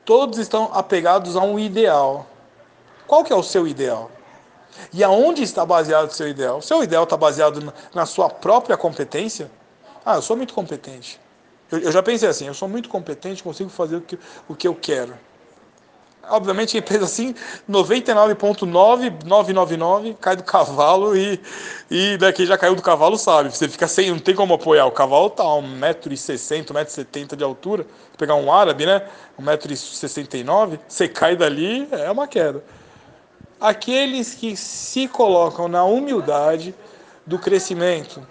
Todos 0.06 0.40
estão 0.40 0.72
apegados 0.74 1.36
a 1.36 1.42
um 1.42 1.60
ideal. 1.60 2.26
Qual 3.06 3.24
que 3.24 3.34
é 3.34 3.36
o 3.36 3.44
seu 3.44 3.68
ideal? 3.68 4.10
E 4.94 5.04
aonde 5.04 5.44
está 5.44 5.66
baseado 5.66 6.10
o 6.10 6.14
seu 6.14 6.28
ideal? 6.28 6.60
O 6.60 6.62
seu 6.62 6.84
ideal 6.84 7.04
está 7.04 7.18
baseado 7.18 7.74
na 7.94 8.06
sua 8.06 8.30
própria 8.30 8.78
competência? 8.78 9.52
Ah, 10.06 10.16
eu 10.16 10.22
sou 10.22 10.38
muito 10.38 10.54
competente. 10.54 11.20
Eu, 11.70 11.80
eu 11.80 11.92
já 11.92 12.02
pensei 12.02 12.28
assim, 12.28 12.48
eu 12.48 12.54
sou 12.54 12.68
muito 12.68 12.90
competente, 12.90 13.44
consigo 13.44 13.70
fazer 13.70 13.98
o 13.98 14.02
que, 14.02 14.18
o 14.48 14.56
que 14.56 14.68
eu 14.68 14.76
quero. 14.76 15.14
Obviamente, 16.30 16.74
quem 16.74 16.82
pensa 16.82 17.06
assim, 17.06 17.34
99,9999 17.70 20.16
cai 20.22 20.36
do 20.36 20.44
cavalo 20.44 21.16
e, 21.18 21.42
e 21.90 22.18
daqui 22.18 22.46
já 22.46 22.58
caiu 22.58 22.76
do 22.76 22.82
cavalo 22.82 23.18
sabe. 23.18 23.50
Você 23.50 23.68
fica 23.68 23.88
sem, 23.88 24.12
não 24.12 24.20
tem 24.20 24.36
como 24.36 24.54
apoiar. 24.54 24.86
O 24.86 24.92
cavalo 24.92 25.32
tá 25.32 25.44
a 25.44 25.48
1,60m, 25.48 26.68
1,70m 26.68 27.36
de 27.36 27.44
altura. 27.44 27.86
Pegar 28.18 28.36
um 28.36 28.54
árabe, 28.54 28.86
né? 28.86 29.02
1,69m, 29.42 30.80
você 30.88 31.08
cai 31.08 31.36
dali, 31.36 31.88
é 31.92 32.12
uma 32.12 32.28
queda. 32.28 32.64
Aqueles 33.60 34.36
que 34.36 34.56
se 34.56 35.08
colocam 35.08 35.68
na 35.68 35.84
humildade 35.84 36.76
do 37.26 37.40
crescimento, 37.40 38.22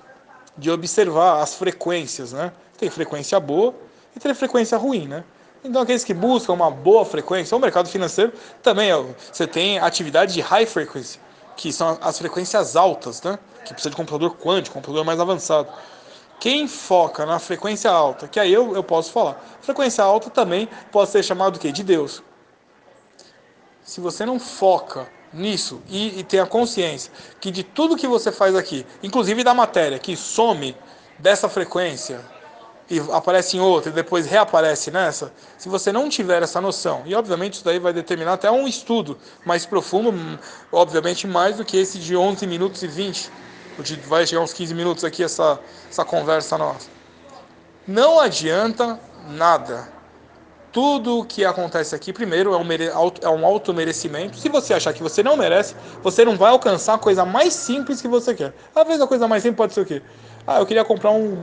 de 0.56 0.70
observar 0.70 1.42
as 1.42 1.54
frequências, 1.54 2.32
né? 2.32 2.52
Tem 2.78 2.88
frequência 2.88 3.40
boa 3.40 3.74
e 4.14 4.20
tem 4.20 4.32
frequência 4.34 4.78
ruim, 4.78 5.08
né? 5.08 5.24
Então, 5.62 5.82
aqueles 5.82 6.04
que 6.04 6.14
buscam 6.14 6.54
uma 6.54 6.70
boa 6.70 7.04
frequência, 7.04 7.56
o 7.56 7.60
mercado 7.60 7.88
financeiro 7.88 8.32
também, 8.62 8.90
você 9.30 9.46
tem 9.46 9.78
atividade 9.78 10.32
de 10.32 10.40
high 10.40 10.64
frequency, 10.64 11.18
que 11.56 11.70
são 11.72 11.98
as 12.00 12.18
frequências 12.18 12.76
altas, 12.76 13.22
né? 13.22 13.38
que 13.64 13.74
precisa 13.74 13.90
de 13.90 13.96
computador 13.96 14.36
quântico, 14.36 14.74
computador 14.74 15.04
mais 15.04 15.20
avançado. 15.20 15.68
Quem 16.38 16.66
foca 16.66 17.26
na 17.26 17.38
frequência 17.38 17.90
alta, 17.90 18.26
que 18.26 18.40
aí 18.40 18.50
eu, 18.50 18.74
eu 18.74 18.82
posso 18.82 19.12
falar, 19.12 19.38
frequência 19.60 20.02
alta 20.02 20.30
também 20.30 20.68
pode 20.90 21.10
ser 21.10 21.22
chamado 21.22 21.58
de 21.58 21.70
De 21.70 21.82
Deus. 21.82 22.22
Se 23.84 24.00
você 24.00 24.24
não 24.24 24.40
foca 24.40 25.06
nisso 25.32 25.82
e, 25.88 26.20
e 26.20 26.24
tem 26.24 26.40
a 26.40 26.46
consciência 26.46 27.12
que 27.40 27.50
de 27.50 27.62
tudo 27.62 27.96
que 27.96 28.06
você 28.06 28.32
faz 28.32 28.56
aqui, 28.56 28.86
inclusive 29.02 29.44
da 29.44 29.52
matéria, 29.52 29.98
que 29.98 30.16
some 30.16 30.74
dessa 31.18 31.48
frequência, 31.48 32.24
e 32.90 32.98
aparece 33.12 33.56
em 33.56 33.60
outra 33.60 33.90
e 33.90 33.94
depois 33.94 34.26
reaparece 34.26 34.90
nessa, 34.90 35.32
se 35.56 35.68
você 35.68 35.92
não 35.92 36.08
tiver 36.08 36.42
essa 36.42 36.60
noção, 36.60 37.02
e 37.06 37.14
obviamente 37.14 37.54
isso 37.54 37.64
daí 37.64 37.78
vai 37.78 37.92
determinar 37.92 38.32
até 38.32 38.50
um 38.50 38.66
estudo 38.66 39.16
mais 39.44 39.64
profundo, 39.64 40.12
obviamente 40.72 41.26
mais 41.26 41.56
do 41.56 41.64
que 41.64 41.76
esse 41.76 41.98
de 42.00 42.16
11 42.16 42.44
minutos 42.48 42.82
e 42.82 42.88
20, 42.88 43.30
vai 44.06 44.26
chegar 44.26 44.42
uns 44.42 44.52
15 44.52 44.74
minutos 44.74 45.04
aqui 45.04 45.22
essa, 45.22 45.60
essa 45.88 46.04
conversa 46.04 46.58
nossa. 46.58 46.88
Não 47.86 48.18
adianta 48.18 48.98
nada. 49.28 49.88
Tudo 50.72 51.20
o 51.20 51.24
que 51.24 51.44
acontece 51.44 51.94
aqui, 51.96 52.12
primeiro, 52.12 52.54
é 52.54 52.56
um, 52.56 52.62
mere... 52.62 52.86
é 52.86 53.28
um 53.28 53.44
auto-merecimento. 53.44 54.36
Se 54.36 54.48
você 54.48 54.74
achar 54.74 54.92
que 54.92 55.02
você 55.02 55.22
não 55.22 55.36
merece, 55.36 55.74
você 56.00 56.24
não 56.24 56.36
vai 56.36 56.50
alcançar 56.50 56.94
a 56.94 56.98
coisa 56.98 57.24
mais 57.24 57.54
simples 57.54 58.00
que 58.00 58.06
você 58.06 58.34
quer. 58.34 58.54
Às 58.74 58.86
vezes 58.86 59.00
a 59.00 59.06
coisa 59.06 59.26
mais 59.26 59.42
simples 59.42 59.56
pode 59.56 59.74
ser 59.74 59.80
o 59.80 59.86
quê? 59.86 60.02
Ah, 60.46 60.60
eu 60.60 60.66
queria 60.66 60.84
comprar 60.84 61.10
um 61.10 61.36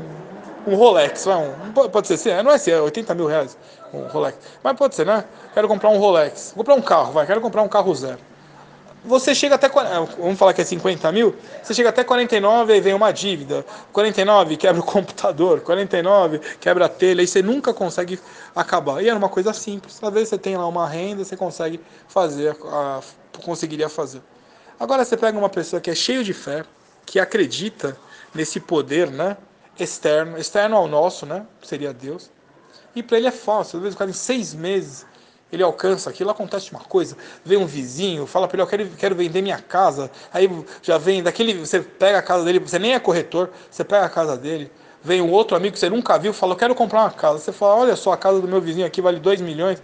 um 0.67 0.75
Rolex, 0.75 1.23
vai, 1.23 1.37
um, 1.37 1.71
pode 1.89 2.07
ser, 2.07 2.17
sim, 2.17 2.29
não 2.43 2.51
é 2.51 2.57
é 2.69 2.81
80 2.81 3.15
mil 3.15 3.25
reais 3.25 3.57
um 3.93 4.05
Rolex, 4.07 4.37
mas 4.61 4.75
pode 4.75 4.95
ser, 4.95 5.05
né? 5.05 5.23
Quero 5.53 5.67
comprar 5.67 5.89
um 5.89 5.97
Rolex, 5.97 6.53
comprar 6.55 6.75
um 6.75 6.81
carro, 6.81 7.13
vai, 7.13 7.25
quero 7.25 7.39
comprar 7.39 7.61
um 7.61 7.69
carro 7.69 7.95
zero. 7.95 8.19
Você 9.05 9.33
chega 9.33 9.55
até, 9.55 9.69
vamos 9.69 10.37
falar 10.37 10.53
que 10.53 10.59
é 10.59 10.65
50 10.65 11.09
mil, 11.13 11.33
você 11.63 11.73
chega 11.73 11.87
até 11.87 12.03
49 12.03 12.75
e 12.75 12.81
vem 12.81 12.93
uma 12.93 13.11
dívida, 13.13 13.65
49 13.93 14.57
quebra 14.57 14.81
o 14.81 14.83
computador, 14.83 15.61
49 15.61 16.39
quebra 16.59 16.85
a 16.85 16.89
telha, 16.89 17.21
e 17.21 17.27
você 17.27 17.41
nunca 17.41 17.73
consegue 17.73 18.19
acabar. 18.53 19.01
E 19.01 19.07
era 19.07 19.17
uma 19.17 19.29
coisa 19.29 19.53
simples, 19.53 20.03
às 20.03 20.13
vezes 20.13 20.29
você 20.29 20.37
tem 20.37 20.57
lá 20.57 20.67
uma 20.67 20.85
renda, 20.85 21.23
você 21.23 21.37
consegue 21.37 21.79
fazer, 22.09 22.57
a, 22.65 22.99
conseguiria 23.41 23.87
fazer. 23.87 24.21
Agora 24.77 25.05
você 25.05 25.15
pega 25.15 25.37
uma 25.37 25.49
pessoa 25.49 25.79
que 25.79 25.89
é 25.89 25.95
cheio 25.95 26.23
de 26.23 26.33
fé, 26.33 26.65
que 27.05 27.21
acredita 27.21 27.97
nesse 28.35 28.59
poder, 28.59 29.09
né? 29.09 29.37
Externo, 29.79 30.37
externo 30.37 30.75
ao 30.75 30.87
nosso, 30.87 31.25
né? 31.25 31.45
Seria 31.61 31.93
Deus. 31.93 32.29
E 32.95 33.03
para 33.03 33.17
ele 33.17 33.27
é 33.27 33.31
fácil, 33.31 33.77
às 33.77 33.83
vezes, 33.83 33.99
em 34.01 34.13
seis 34.13 34.53
meses 34.53 35.05
ele 35.51 35.63
alcança 35.63 36.09
aquilo, 36.09 36.29
acontece 36.29 36.71
uma 36.71 36.81
coisa, 36.81 37.15
vem 37.43 37.57
um 37.57 37.65
vizinho, 37.65 38.25
fala 38.25 38.47
para 38.47 38.57
ele, 38.57 38.63
eu 38.63 38.67
quero, 38.67 38.89
quero 38.97 39.15
vender 39.15 39.41
minha 39.41 39.59
casa, 39.59 40.11
aí 40.33 40.49
já 40.81 40.97
vem 40.97 41.23
daquele, 41.23 41.53
você 41.53 41.79
pega 41.79 42.17
a 42.17 42.21
casa 42.21 42.43
dele, 42.43 42.59
você 42.59 42.77
nem 42.77 42.93
é 42.93 42.99
corretor, 42.99 43.49
você 43.71 43.83
pega 43.83 44.05
a 44.05 44.09
casa 44.09 44.35
dele, 44.35 44.69
vem 45.01 45.21
um 45.21 45.31
outro 45.31 45.55
amigo 45.55 45.73
que 45.73 45.79
você 45.79 45.89
nunca 45.89 46.17
viu, 46.19 46.33
fala, 46.33 46.53
eu 46.53 46.57
quero 46.57 46.75
comprar 46.75 47.01
uma 47.01 47.11
casa, 47.11 47.39
você 47.39 47.53
fala, 47.53 47.75
olha 47.75 47.95
só, 47.95 48.11
a 48.11 48.17
casa 48.17 48.41
do 48.41 48.47
meu 48.47 48.59
vizinho 48.59 48.85
aqui 48.85 49.01
vale 49.01 49.19
2 49.19 49.39
milhões, 49.39 49.81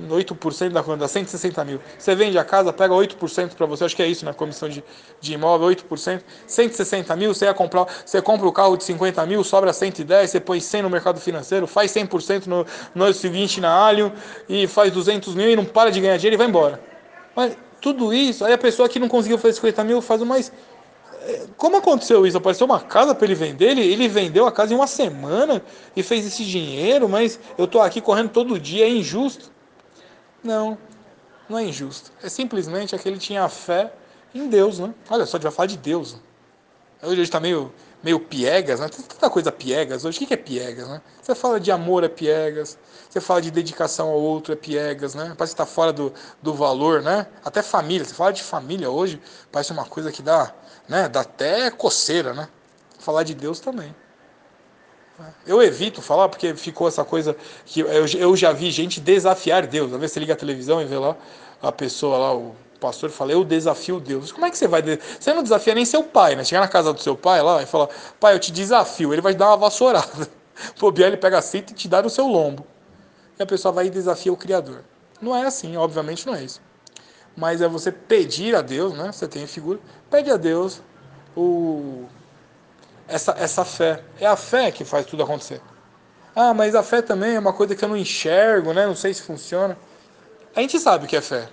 8% 0.00 0.70
da 0.70 0.82
conta, 0.82 1.06
160 1.06 1.64
mil. 1.64 1.80
Você 1.98 2.14
vende 2.14 2.38
a 2.38 2.44
casa, 2.44 2.72
pega 2.72 2.94
8% 2.94 3.54
para 3.54 3.66
você, 3.66 3.84
acho 3.84 3.96
que 3.96 4.02
é 4.02 4.06
isso 4.06 4.24
na 4.24 4.32
né? 4.32 4.36
comissão 4.36 4.68
de, 4.68 4.82
de 5.20 5.34
imóvel, 5.34 5.68
8%. 5.68 6.22
160 6.46 7.16
mil, 7.16 7.34
você 7.34 7.46
ia 7.46 7.54
comprar, 7.54 7.86
você 8.04 8.20
compra 8.20 8.46
o 8.46 8.52
carro 8.52 8.76
de 8.76 8.84
50 8.84 9.24
mil, 9.26 9.44
sobra 9.44 9.72
110, 9.72 10.30
você 10.30 10.40
põe 10.40 10.60
100 10.60 10.82
no 10.82 10.90
mercado 10.90 11.20
financeiro, 11.20 11.66
faz 11.66 11.92
100% 11.92 12.46
no, 12.46 12.66
no 12.94 13.12
seguinte 13.12 13.60
na 13.60 13.72
Alio 13.72 14.12
e 14.48 14.66
faz 14.66 14.92
200 14.92 15.34
mil 15.34 15.50
e 15.50 15.56
não 15.56 15.64
para 15.64 15.90
de 15.90 16.00
ganhar 16.00 16.16
dinheiro 16.16 16.36
e 16.36 16.38
vai 16.38 16.46
embora. 16.46 16.80
Mas 17.34 17.56
tudo 17.80 18.12
isso, 18.14 18.44
aí 18.44 18.52
a 18.52 18.58
pessoa 18.58 18.88
que 18.88 18.98
não 18.98 19.08
conseguiu 19.08 19.38
fazer 19.38 19.54
50 19.54 19.84
mil 19.84 20.00
faz 20.00 20.22
mais. 20.22 20.52
Eh, 21.22 21.46
como 21.56 21.76
aconteceu 21.76 22.26
isso? 22.26 22.36
Apareceu 22.36 22.66
uma 22.66 22.80
casa 22.80 23.14
para 23.14 23.26
ele 23.26 23.34
vender, 23.34 23.70
ele, 23.70 23.82
ele 23.82 24.08
vendeu 24.08 24.46
a 24.46 24.52
casa 24.52 24.72
em 24.72 24.76
uma 24.76 24.86
semana 24.86 25.62
e 25.94 26.02
fez 26.02 26.26
esse 26.26 26.44
dinheiro, 26.44 27.08
mas 27.08 27.38
eu 27.58 27.66
tô 27.66 27.80
aqui 27.80 28.00
correndo 28.00 28.30
todo 28.30 28.58
dia, 28.58 28.86
é 28.86 28.88
injusto. 28.88 29.53
Não, 30.44 30.76
não 31.48 31.58
é 31.58 31.64
injusto. 31.64 32.12
É 32.22 32.28
simplesmente 32.28 32.94
aquele 32.94 33.16
que 33.16 33.22
tinha 33.22 33.48
fé 33.48 33.90
em 34.34 34.46
Deus, 34.46 34.78
né? 34.78 34.94
Olha 35.08 35.24
só, 35.24 35.38
a 35.38 35.40
gente 35.40 35.44
vai 35.44 35.52
falar 35.52 35.66
de 35.66 35.78
Deus. 35.78 36.16
Hoje 37.02 37.22
está 37.22 37.40
meio, 37.40 37.72
meio 38.02 38.20
piegas, 38.20 38.78
né? 38.78 38.88
Tem 38.90 39.02
tanta 39.02 39.30
coisa 39.30 39.50
piegas 39.50 40.04
hoje. 40.04 40.22
O 40.22 40.26
que 40.26 40.34
é 40.34 40.36
piegas, 40.36 40.86
né? 40.86 41.00
Você 41.22 41.34
fala 41.34 41.58
de 41.58 41.72
amor 41.72 42.04
é 42.04 42.08
piegas, 42.08 42.78
você 43.08 43.22
fala 43.22 43.40
de 43.40 43.50
dedicação 43.50 44.10
ao 44.10 44.20
outro 44.20 44.52
é 44.52 44.56
piegas, 44.56 45.14
né? 45.14 45.34
Parece 45.36 45.54
que 45.54 45.62
está 45.62 45.66
fora 45.66 45.94
do, 45.94 46.12
do 46.42 46.52
valor, 46.52 47.00
né? 47.00 47.26
Até 47.42 47.62
família. 47.62 48.04
Você 48.04 48.14
fala 48.14 48.32
de 48.32 48.42
família 48.42 48.90
hoje, 48.90 49.20
parece 49.50 49.72
uma 49.72 49.86
coisa 49.86 50.12
que 50.12 50.20
dá, 50.20 50.52
né? 50.86 51.08
Dá 51.08 51.20
até 51.20 51.70
coceira, 51.70 52.34
né? 52.34 52.48
Falar 52.98 53.22
de 53.22 53.34
Deus 53.34 53.60
também. 53.60 53.94
Eu 55.46 55.62
evito 55.62 56.02
falar 56.02 56.28
porque 56.28 56.54
ficou 56.54 56.88
essa 56.88 57.04
coisa 57.04 57.36
que 57.64 57.80
eu, 57.80 58.06
eu 58.06 58.36
já 58.36 58.52
vi 58.52 58.70
gente 58.70 59.00
desafiar 59.00 59.66
Deus. 59.66 59.92
Às 59.92 60.00
vezes 60.00 60.12
você 60.12 60.20
liga 60.20 60.32
a 60.32 60.36
televisão 60.36 60.82
e 60.82 60.84
vê 60.84 60.98
lá 60.98 61.16
a 61.62 61.70
pessoa 61.70 62.18
lá, 62.18 62.34
o 62.34 62.54
pastor 62.80 63.10
fala, 63.10 63.32
eu 63.32 63.44
desafio 63.44 64.00
Deus. 64.00 64.32
Como 64.32 64.44
é 64.44 64.50
que 64.50 64.58
você 64.58 64.66
vai? 64.66 64.82
Você 65.18 65.32
não 65.32 65.42
desafia 65.42 65.74
nem 65.74 65.84
seu 65.84 66.02
pai, 66.02 66.34
né? 66.34 66.44
Chegar 66.44 66.60
na 66.60 66.68
casa 66.68 66.92
do 66.92 67.00
seu 67.00 67.16
pai 67.16 67.40
lá 67.42 67.62
e 67.62 67.66
falar, 67.66 67.88
pai, 68.18 68.34
eu 68.34 68.38
te 68.38 68.50
desafio. 68.50 69.12
Ele 69.12 69.22
vai 69.22 69.32
te 69.32 69.38
dar 69.38 69.48
uma 69.48 69.56
vassourada. 69.56 70.28
Bobear, 70.78 71.08
ele 71.08 71.16
pega 71.16 71.38
a 71.38 71.42
cinta 71.42 71.72
e 71.72 71.76
te 71.76 71.88
dá 71.88 72.02
no 72.02 72.10
seu 72.10 72.26
lombo. 72.26 72.66
E 73.38 73.42
a 73.42 73.46
pessoa 73.46 73.72
vai 73.72 73.86
e 73.86 73.90
desafia 73.90 74.32
o 74.32 74.36
Criador. 74.36 74.84
Não 75.20 75.34
é 75.34 75.46
assim, 75.46 75.76
obviamente 75.76 76.26
não 76.26 76.34
é 76.34 76.42
isso. 76.42 76.60
Mas 77.36 77.60
é 77.60 77.68
você 77.68 77.90
pedir 77.90 78.54
a 78.54 78.62
Deus, 78.62 78.94
né? 78.94 79.10
Você 79.10 79.26
tem 79.26 79.44
a 79.44 79.48
figura, 79.48 79.78
pede 80.10 80.30
a 80.30 80.36
Deus 80.36 80.82
o 81.36 82.04
essa, 83.08 83.34
essa 83.38 83.64
fé. 83.64 84.02
É 84.20 84.26
a 84.26 84.36
fé 84.36 84.70
que 84.70 84.84
faz 84.84 85.06
tudo 85.06 85.22
acontecer. 85.22 85.60
Ah, 86.34 86.52
mas 86.52 86.74
a 86.74 86.82
fé 86.82 87.00
também 87.00 87.36
é 87.36 87.38
uma 87.38 87.52
coisa 87.52 87.74
que 87.74 87.84
eu 87.84 87.88
não 87.88 87.96
enxergo, 87.96 88.72
né? 88.72 88.86
Não 88.86 88.96
sei 88.96 89.14
se 89.14 89.22
funciona. 89.22 89.76
A 90.54 90.60
gente 90.60 90.78
sabe 90.78 91.04
o 91.04 91.08
que 91.08 91.16
é 91.16 91.20
fé. 91.20 91.48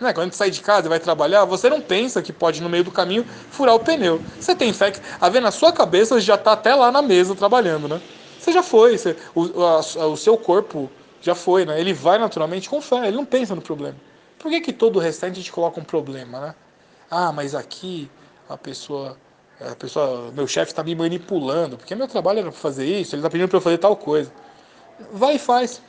Né? 0.00 0.12
Quando 0.12 0.22
a 0.22 0.24
gente 0.24 0.36
sai 0.36 0.50
de 0.50 0.60
casa 0.60 0.86
e 0.86 0.88
vai 0.88 0.98
trabalhar, 0.98 1.44
você 1.44 1.68
não 1.68 1.80
pensa 1.80 2.22
que 2.22 2.32
pode, 2.32 2.62
no 2.62 2.68
meio 2.68 2.84
do 2.84 2.90
caminho, 2.90 3.24
furar 3.50 3.74
o 3.74 3.80
pneu. 3.80 4.20
Você 4.40 4.54
tem 4.54 4.72
fé 4.72 4.90
que, 4.90 5.00
a 5.20 5.28
ver 5.28 5.40
na 5.40 5.50
sua 5.50 5.72
cabeça, 5.72 6.14
você 6.14 6.20
já 6.20 6.34
está 6.34 6.52
até 6.52 6.74
lá 6.74 6.90
na 6.90 7.02
mesa 7.02 7.34
trabalhando, 7.34 7.88
né? 7.88 8.00
Você 8.38 8.52
já 8.52 8.62
foi, 8.62 8.98
você, 8.98 9.16
o, 9.34 9.62
a, 9.62 9.78
o 10.06 10.16
seu 10.16 10.36
corpo 10.36 10.90
já 11.20 11.34
foi, 11.34 11.64
né? 11.64 11.80
Ele 11.80 11.92
vai 11.92 12.18
naturalmente 12.18 12.68
com 12.68 12.80
fé, 12.80 13.08
ele 13.08 13.16
não 13.16 13.24
pensa 13.24 13.54
no 13.54 13.62
problema. 13.62 13.96
Por 14.38 14.50
que, 14.50 14.60
que 14.60 14.72
todo 14.72 14.96
o 14.96 14.98
restante 14.98 15.32
a 15.32 15.36
gente 15.36 15.52
coloca 15.52 15.80
um 15.80 15.84
problema, 15.84 16.40
né? 16.40 16.54
Ah, 17.10 17.32
mas 17.32 17.54
aqui 17.54 18.10
a 18.48 18.56
pessoa 18.56 19.16
a 19.60 19.74
pessoa, 19.76 20.30
meu 20.32 20.46
chefe 20.46 20.72
está 20.72 20.82
me 20.82 20.94
manipulando, 20.94 21.76
porque 21.76 21.94
meu 21.94 22.08
trabalho 22.08 22.40
era 22.40 22.52
fazer 22.52 22.84
isso, 22.84 23.14
ele 23.14 23.20
está 23.20 23.30
pedindo 23.30 23.48
para 23.48 23.58
eu 23.58 23.62
fazer 23.62 23.78
tal 23.78 23.96
coisa. 23.96 24.32
Vai 25.12 25.36
e 25.36 25.38
faz. 25.38 25.80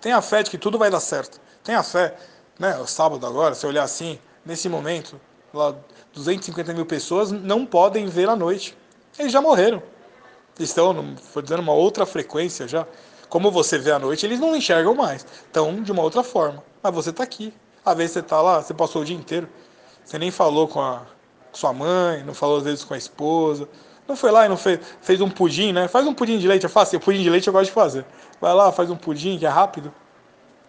Tenha 0.00 0.20
fé 0.22 0.42
de 0.42 0.50
que 0.50 0.58
tudo 0.58 0.78
vai 0.78 0.90
dar 0.90 1.00
certo. 1.00 1.40
Tenha 1.62 1.82
fé, 1.82 2.16
né? 2.58 2.76
O 2.78 2.86
sábado 2.86 3.26
agora, 3.26 3.54
se 3.54 3.66
olhar 3.66 3.82
assim, 3.82 4.18
nesse 4.44 4.68
momento, 4.68 5.20
lá 5.52 5.74
250 6.14 6.72
mil 6.72 6.86
pessoas 6.86 7.30
não 7.30 7.66
podem 7.66 8.06
ver 8.06 8.28
a 8.28 8.36
noite. 8.36 8.76
Eles 9.18 9.32
já 9.32 9.40
morreram. 9.40 9.82
Estão, 10.58 11.16
foi 11.16 11.42
dizendo, 11.42 11.60
uma 11.60 11.74
outra 11.74 12.06
frequência 12.06 12.66
já. 12.66 12.86
Como 13.28 13.50
você 13.50 13.78
vê 13.78 13.90
à 13.90 13.98
noite, 13.98 14.24
eles 14.24 14.40
não 14.40 14.54
enxergam 14.54 14.94
mais. 14.94 15.26
Estão 15.46 15.82
de 15.82 15.92
uma 15.92 16.02
outra 16.02 16.22
forma. 16.22 16.62
Mas 16.82 16.94
você 16.94 17.10
está 17.10 17.22
aqui. 17.22 17.52
Às 17.84 17.96
vezes 17.96 18.12
você 18.12 18.22
tá 18.22 18.40
lá, 18.40 18.62
você 18.62 18.72
passou 18.72 19.02
o 19.02 19.04
dia 19.04 19.16
inteiro, 19.16 19.48
você 20.04 20.18
nem 20.18 20.30
falou 20.30 20.66
com 20.66 20.80
a 20.80 21.06
com 21.56 21.60
sua 21.60 21.72
mãe, 21.72 22.22
não 22.22 22.34
falou 22.34 22.58
às 22.58 22.64
vezes 22.64 22.84
com 22.84 22.92
a 22.92 22.98
esposa, 22.98 23.66
não 24.06 24.14
foi 24.14 24.30
lá 24.30 24.44
e 24.44 24.48
não 24.48 24.56
fez, 24.56 24.78
fez 25.00 25.20
um 25.20 25.30
pudim, 25.30 25.72
né? 25.72 25.88
Faz 25.88 26.06
um 26.06 26.12
pudim 26.12 26.38
de 26.38 26.46
leite, 26.46 26.66
é 26.66 26.68
fácil. 26.68 27.00
Pudim 27.00 27.22
de 27.22 27.30
leite 27.30 27.46
eu 27.48 27.52
gosto 27.52 27.66
de 27.66 27.72
fazer. 27.72 28.04
Vai 28.40 28.54
lá, 28.54 28.70
faz 28.70 28.90
um 28.90 28.96
pudim 28.96 29.38
que 29.38 29.46
é 29.46 29.48
rápido. 29.48 29.92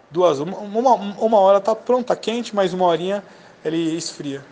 Duas, 0.09 0.39
uma, 0.39 0.57
uma, 0.57 0.93
uma 0.93 1.39
hora 1.39 1.59
tá 1.59 1.75
pronto, 1.75 2.07
tá 2.07 2.15
quente, 2.15 2.55
mas 2.55 2.73
uma 2.73 2.85
horinha 2.85 3.21
ele 3.63 3.95
esfria. 3.95 4.43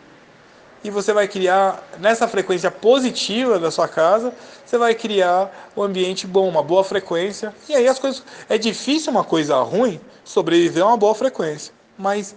E 0.84 0.90
você 0.92 1.14
vai 1.14 1.28
criar, 1.28 1.82
nessa 1.98 2.28
frequência 2.28 2.70
positiva 2.70 3.58
da 3.58 3.72
sua 3.72 3.88
casa, 3.88 4.32
você 4.64 4.78
vai 4.78 4.94
criar 4.94 5.72
um 5.76 5.82
ambiente 5.82 6.28
bom, 6.28 6.48
uma 6.48 6.62
boa 6.62 6.84
frequência. 6.84 7.56
E 7.68 7.74
aí 7.74 7.88
as 7.88 7.98
coisas. 7.98 8.22
É 8.50 8.58
difícil 8.58 9.12
uma 9.12 9.24
coisa 9.24 9.56
ruim 9.62 10.00
sobreviver 10.24 10.84
a 10.84 10.88
uma 10.88 10.98
boa 10.98 11.16
frequência. 11.16 11.74
Mas 11.98 12.36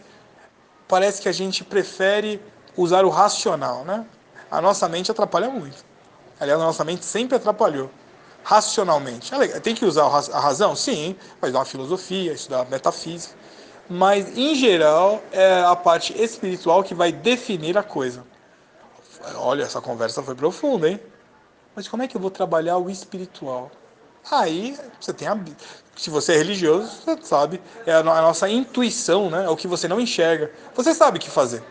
parece 0.87 1.21
que 1.21 1.29
a 1.29 1.33
gente 1.33 1.65
prefere 1.65 2.41
usar 2.79 3.05
o 3.05 3.11
racional, 3.11 3.85
né? 3.85 4.07
A 4.51 4.63
nossa 4.63 4.89
mente 4.89 5.11
atrapalha 5.11 5.51
muito. 5.51 5.85
Aliás, 6.41 6.61
a 6.61 6.65
nossa 6.65 6.85
mente 6.85 7.05
sempre 7.05 7.37
atrapalhou. 7.37 7.91
Racionalmente. 8.45 9.35
É 9.35 9.61
tem 9.61 9.75
que 9.75 9.85
usar 9.85 10.05
a 10.05 10.41
razão? 10.41 10.75
Sim. 10.75 11.17
Vai 11.41 11.51
dar 11.51 11.59
uma 11.59 11.65
filosofia, 11.65 12.33
estudar 12.33 12.65
metafísica. 12.71 13.35
Mas, 13.91 14.37
em 14.37 14.55
geral, 14.55 15.21
é 15.33 15.61
a 15.63 15.75
parte 15.75 16.17
espiritual 16.23 16.83
que 16.85 16.95
vai 16.95 17.11
definir 17.11 17.77
a 17.77 17.83
coisa. 17.83 18.25
Olha, 19.35 19.65
essa 19.65 19.81
conversa 19.81 20.23
foi 20.23 20.35
profunda, 20.35 20.89
hein? 20.89 21.01
Mas 21.75 21.89
como 21.89 22.03
é 22.03 22.09
que 22.09 22.17
eu 22.17 22.21
vou 22.21 22.31
trabalhar 22.31 22.79
o 22.79 22.89
espiritual? 22.89 23.71
Aí 24.31 24.79
você 25.01 25.13
tem 25.13 25.27
a. 25.27 25.39
Se 25.97 26.11
você 26.11 26.35
é 26.35 26.37
religioso, 26.37 26.91
você 27.05 27.19
sabe, 27.23 27.61
é 27.85 27.93
a 27.93 28.03
nossa 28.03 28.49
intuição, 28.49 29.29
né? 29.29 29.47
É 29.47 29.49
o 29.49 29.57
que 29.57 29.67
você 29.67 29.89
não 29.89 30.01
enxerga. 30.01 30.53
Você 30.75 30.95
sabe 30.95 31.19
o 31.19 31.21
que 31.21 31.31
fazer. 31.31 31.63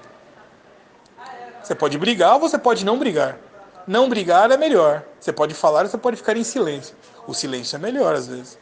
Você 1.67 1.75
pode 1.75 1.97
brigar 1.97 2.35
ou 2.35 2.39
você 2.39 2.57
pode 2.57 2.85
não 2.85 2.97
brigar. 2.97 3.37
Não 3.85 4.07
brigar 4.07 4.49
é 4.49 4.55
melhor. 4.55 5.03
Você 5.19 5.33
pode 5.33 5.53
falar 5.53 5.83
ou 5.83 5.89
você 5.89 5.97
pode 5.97 6.15
ficar 6.15 6.37
em 6.37 6.43
silêncio. 6.43 6.95
O 7.27 7.33
silêncio 7.33 7.75
é 7.75 7.79
melhor 7.79 8.15
às 8.15 8.25
vezes. 8.25 8.57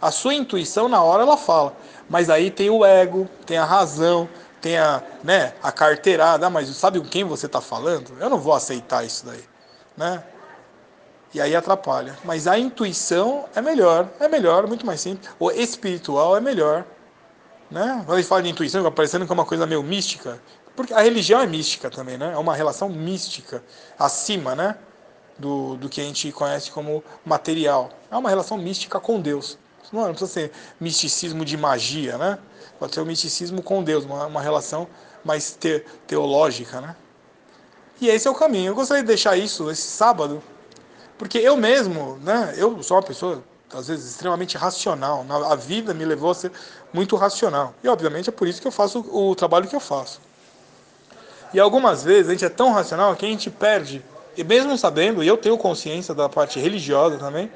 A 0.00 0.10
sua 0.10 0.32
intuição 0.32 0.88
na 0.88 1.02
hora 1.02 1.22
ela 1.22 1.36
fala, 1.36 1.76
mas 2.08 2.30
aí 2.30 2.50
tem 2.50 2.70
o 2.70 2.82
ego, 2.82 3.28
tem 3.44 3.58
a 3.58 3.64
razão, 3.66 4.26
tem 4.62 4.78
a, 4.78 5.02
né, 5.22 5.52
a 5.62 5.70
carteirada, 5.70 6.46
ah, 6.46 6.50
mas 6.50 6.68
sabe 6.70 6.98
com 6.98 7.06
quem 7.06 7.24
você 7.24 7.44
está 7.44 7.60
falando? 7.60 8.16
Eu 8.18 8.30
não 8.30 8.38
vou 8.38 8.54
aceitar 8.54 9.04
isso 9.04 9.26
daí, 9.26 9.44
né? 9.94 10.24
E 11.34 11.40
aí 11.42 11.54
atrapalha. 11.54 12.16
Mas 12.24 12.46
a 12.46 12.58
intuição 12.58 13.44
é 13.54 13.60
melhor, 13.60 14.08
é 14.18 14.28
melhor, 14.28 14.66
muito 14.66 14.86
mais 14.86 15.02
simples. 15.02 15.28
O 15.38 15.50
espiritual 15.50 16.34
é 16.34 16.40
melhor, 16.40 16.86
né? 17.70 18.02
Quando 18.06 18.16
a 18.16 18.20
gente 18.20 18.28
fala 18.28 18.42
de 18.42 18.48
intuição, 18.48 18.90
parecendo 18.90 19.26
que 19.26 19.32
é 19.32 19.34
uma 19.34 19.44
coisa 19.44 19.66
meio 19.66 19.82
mística, 19.82 20.40
porque 20.76 20.92
a 20.92 21.00
religião 21.00 21.40
é 21.40 21.46
mística 21.46 21.90
também, 21.90 22.18
né? 22.18 22.32
É 22.34 22.36
uma 22.36 22.54
relação 22.54 22.88
mística, 22.88 23.64
acima, 23.98 24.54
né? 24.54 24.76
Do, 25.38 25.76
do 25.76 25.88
que 25.88 26.00
a 26.00 26.04
gente 26.04 26.30
conhece 26.32 26.70
como 26.70 27.02
material. 27.24 27.90
É 28.10 28.16
uma 28.16 28.28
relação 28.28 28.56
mística 28.56 29.00
com 29.00 29.20
Deus. 29.20 29.58
Não, 29.92 30.02
não 30.02 30.10
precisa 30.10 30.30
ser 30.30 30.52
misticismo 30.80 31.44
de 31.44 31.56
magia, 31.56 32.18
né? 32.18 32.38
Pode 32.78 32.94
ser 32.94 33.00
o 33.00 33.06
misticismo 33.06 33.62
com 33.62 33.82
Deus, 33.82 34.04
uma, 34.04 34.26
uma 34.26 34.40
relação 34.40 34.86
mais 35.24 35.56
te, 35.58 35.84
teológica, 36.06 36.80
né? 36.80 36.94
E 38.00 38.08
esse 38.08 38.28
é 38.28 38.30
o 38.30 38.34
caminho. 38.34 38.70
Eu 38.70 38.74
gostaria 38.74 39.02
de 39.02 39.06
deixar 39.06 39.36
isso 39.36 39.70
esse 39.70 39.82
sábado, 39.82 40.42
porque 41.16 41.38
eu 41.38 41.56
mesmo, 41.56 42.18
né? 42.22 42.54
Eu 42.56 42.82
sou 42.82 42.96
uma 42.96 43.02
pessoa 43.02 43.42
às 43.72 43.88
vezes 43.88 44.10
extremamente 44.10 44.56
racional. 44.56 45.24
A 45.50 45.54
vida 45.54 45.92
me 45.94 46.04
levou 46.04 46.30
a 46.30 46.34
ser 46.34 46.52
muito 46.92 47.16
racional. 47.16 47.74
E 47.82 47.88
obviamente 47.88 48.28
é 48.28 48.32
por 48.32 48.46
isso 48.46 48.60
que 48.60 48.68
eu 48.68 48.72
faço 48.72 49.00
o 49.10 49.34
trabalho 49.34 49.68
que 49.68 49.76
eu 49.76 49.80
faço. 49.80 50.20
E 51.56 51.58
algumas 51.58 52.04
vezes 52.04 52.28
a 52.28 52.32
gente 52.32 52.44
é 52.44 52.50
tão 52.50 52.70
racional 52.70 53.16
que 53.16 53.24
a 53.24 53.28
gente 53.30 53.48
perde, 53.48 54.04
e 54.36 54.44
mesmo 54.44 54.76
sabendo, 54.76 55.24
e 55.24 55.26
eu 55.26 55.38
tenho 55.38 55.56
consciência 55.56 56.14
da 56.14 56.28
parte 56.28 56.60
religiosa 56.60 57.16
também, 57.16 57.50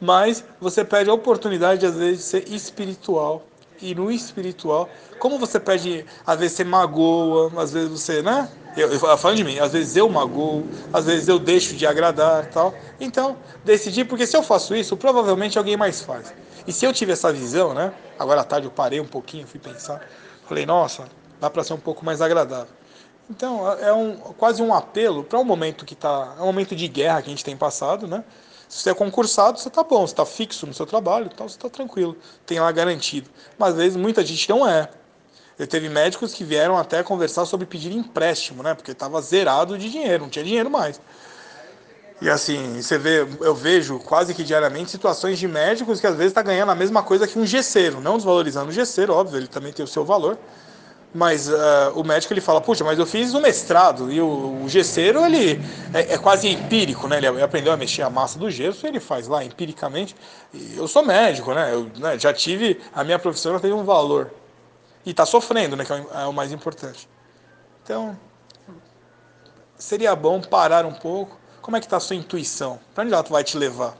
mas 0.00 0.44
você 0.60 0.84
perde 0.84 1.08
a 1.08 1.14
oportunidade 1.14 1.82
de, 1.82 1.86
às 1.86 1.94
vezes 1.94 2.18
de 2.18 2.24
ser 2.24 2.48
espiritual. 2.52 3.44
E 3.80 3.94
no 3.94 4.10
espiritual, 4.10 4.88
como 5.20 5.38
você 5.38 5.60
perde, 5.60 6.04
às 6.26 6.36
vezes 6.36 6.56
você 6.56 6.64
magoa, 6.64 7.52
às 7.62 7.72
vezes 7.72 7.90
você, 7.90 8.22
né? 8.22 8.48
Eu, 8.76 8.92
eu 8.92 9.16
falando 9.16 9.36
de 9.36 9.44
mim, 9.44 9.60
às 9.60 9.70
vezes 9.70 9.94
eu 9.94 10.08
magoo, 10.08 10.66
às 10.92 11.06
vezes 11.06 11.28
eu 11.28 11.38
deixo 11.38 11.76
de 11.76 11.86
agradar 11.86 12.46
tal. 12.46 12.74
Então, 12.98 13.36
decidi, 13.64 14.04
porque 14.04 14.26
se 14.26 14.36
eu 14.36 14.42
faço 14.42 14.74
isso, 14.74 14.96
provavelmente 14.96 15.58
alguém 15.58 15.76
mais 15.76 16.00
faz. 16.02 16.34
E 16.66 16.72
se 16.72 16.84
eu 16.84 16.92
tive 16.92 17.12
essa 17.12 17.32
visão, 17.32 17.72
né? 17.72 17.92
Agora 18.18 18.40
à 18.40 18.44
tarde 18.44 18.66
eu 18.66 18.72
parei 18.72 18.98
um 18.98 19.06
pouquinho, 19.06 19.46
fui 19.46 19.60
pensar. 19.60 20.00
Falei, 20.48 20.66
nossa, 20.66 21.04
dá 21.40 21.48
para 21.48 21.62
ser 21.62 21.74
um 21.74 21.78
pouco 21.78 22.04
mais 22.04 22.20
agradável. 22.20 22.82
Então, 23.28 23.70
é 23.78 23.92
um, 23.92 24.16
quase 24.16 24.62
um 24.62 24.74
apelo 24.74 25.24
para 25.24 25.38
um 25.38 25.44
momento 25.44 25.84
que 25.84 25.94
está. 25.94 26.34
É 26.38 26.42
um 26.42 26.46
momento 26.46 26.76
de 26.76 26.86
guerra 26.88 27.22
que 27.22 27.28
a 27.28 27.30
gente 27.30 27.44
tem 27.44 27.56
passado, 27.56 28.06
né? 28.06 28.22
Se 28.68 28.82
você 28.82 28.90
é 28.90 28.94
concursado, 28.94 29.58
você 29.58 29.68
está 29.68 29.82
bom, 29.82 30.06
você 30.06 30.12
está 30.12 30.26
fixo 30.26 30.66
no 30.66 30.74
seu 30.74 30.84
trabalho, 30.84 31.30
então 31.32 31.48
você 31.48 31.56
está 31.56 31.68
tranquilo, 31.68 32.16
tem 32.44 32.58
lá 32.58 32.70
garantido. 32.72 33.30
Mas 33.58 33.70
às 33.70 33.76
vezes 33.76 33.96
muita 33.96 34.24
gente 34.24 34.48
não 34.48 34.68
é. 34.68 34.88
Eu 35.58 35.66
teve 35.66 35.88
médicos 35.88 36.34
que 36.34 36.42
vieram 36.42 36.76
até 36.76 37.02
conversar 37.02 37.46
sobre 37.46 37.66
pedir 37.66 37.92
empréstimo, 37.92 38.62
né? 38.62 38.74
Porque 38.74 38.90
estava 38.90 39.20
zerado 39.22 39.78
de 39.78 39.88
dinheiro, 39.88 40.24
não 40.24 40.30
tinha 40.30 40.44
dinheiro 40.44 40.68
mais. 40.68 41.00
E 42.20 42.28
assim, 42.28 42.80
você 42.80 42.98
vê, 42.98 43.26
eu 43.40 43.54
vejo 43.54 43.98
quase 44.00 44.34
que 44.34 44.42
diariamente 44.42 44.90
situações 44.90 45.38
de 45.38 45.46
médicos 45.46 46.00
que 46.00 46.06
às 46.06 46.16
vezes 46.16 46.30
está 46.30 46.42
ganhando 46.42 46.72
a 46.72 46.74
mesma 46.74 47.02
coisa 47.02 47.26
que 47.26 47.38
um 47.38 47.46
gesseiro, 47.46 48.00
não 48.00 48.16
desvalorizando 48.16 48.70
o 48.70 48.72
gesseiro, 48.72 49.12
óbvio, 49.12 49.38
ele 49.38 49.46
também 49.46 49.72
tem 49.72 49.84
o 49.84 49.88
seu 49.88 50.04
valor 50.04 50.38
mas 51.14 51.48
uh, 51.48 51.92
o 51.94 52.02
médico 52.02 52.32
ele 52.32 52.40
fala, 52.40 52.60
puxa, 52.60 52.82
mas 52.82 52.98
eu 52.98 53.06
fiz 53.06 53.32
um 53.34 53.40
mestrado 53.40 54.10
e 54.10 54.20
o, 54.20 54.64
o 54.64 54.68
gesseiro 54.68 55.24
ele 55.24 55.60
é, 55.94 56.14
é, 56.14 56.18
quase 56.18 56.48
empírico, 56.48 57.06
né? 57.06 57.18
Ele 57.18 57.40
aprendeu 57.40 57.72
a 57.72 57.76
mexer 57.76 58.02
a 58.02 58.10
massa 58.10 58.36
do 58.36 58.50
gesso, 58.50 58.84
ele 58.84 58.98
faz 58.98 59.28
lá 59.28 59.44
empiricamente. 59.44 60.16
Eu 60.76 60.88
sou 60.88 61.04
médico, 61.04 61.54
né? 61.54 61.72
Eu 61.72 61.88
né, 61.96 62.18
já 62.18 62.32
tive 62.32 62.80
a 62.92 63.04
minha 63.04 63.16
profissão 63.16 63.60
teve 63.60 63.72
um 63.72 63.84
valor 63.84 64.32
e 65.06 65.12
está 65.12 65.24
sofrendo, 65.24 65.76
né? 65.76 65.84
Que 65.84 65.92
é 65.92 66.00
o, 66.00 66.20
é 66.22 66.26
o 66.26 66.32
mais 66.32 66.50
importante. 66.50 67.08
Então 67.84 68.18
seria 69.78 70.16
bom 70.16 70.40
parar 70.40 70.84
um 70.84 70.94
pouco. 70.94 71.38
Como 71.62 71.76
é 71.76 71.80
que 71.80 71.86
está 71.86 71.98
a 71.98 72.00
sua 72.00 72.16
intuição? 72.16 72.80
Para 72.92 73.04
onde 73.04 73.14
ela 73.14 73.22
vai 73.22 73.44
te 73.44 73.56
levar? 73.56 73.96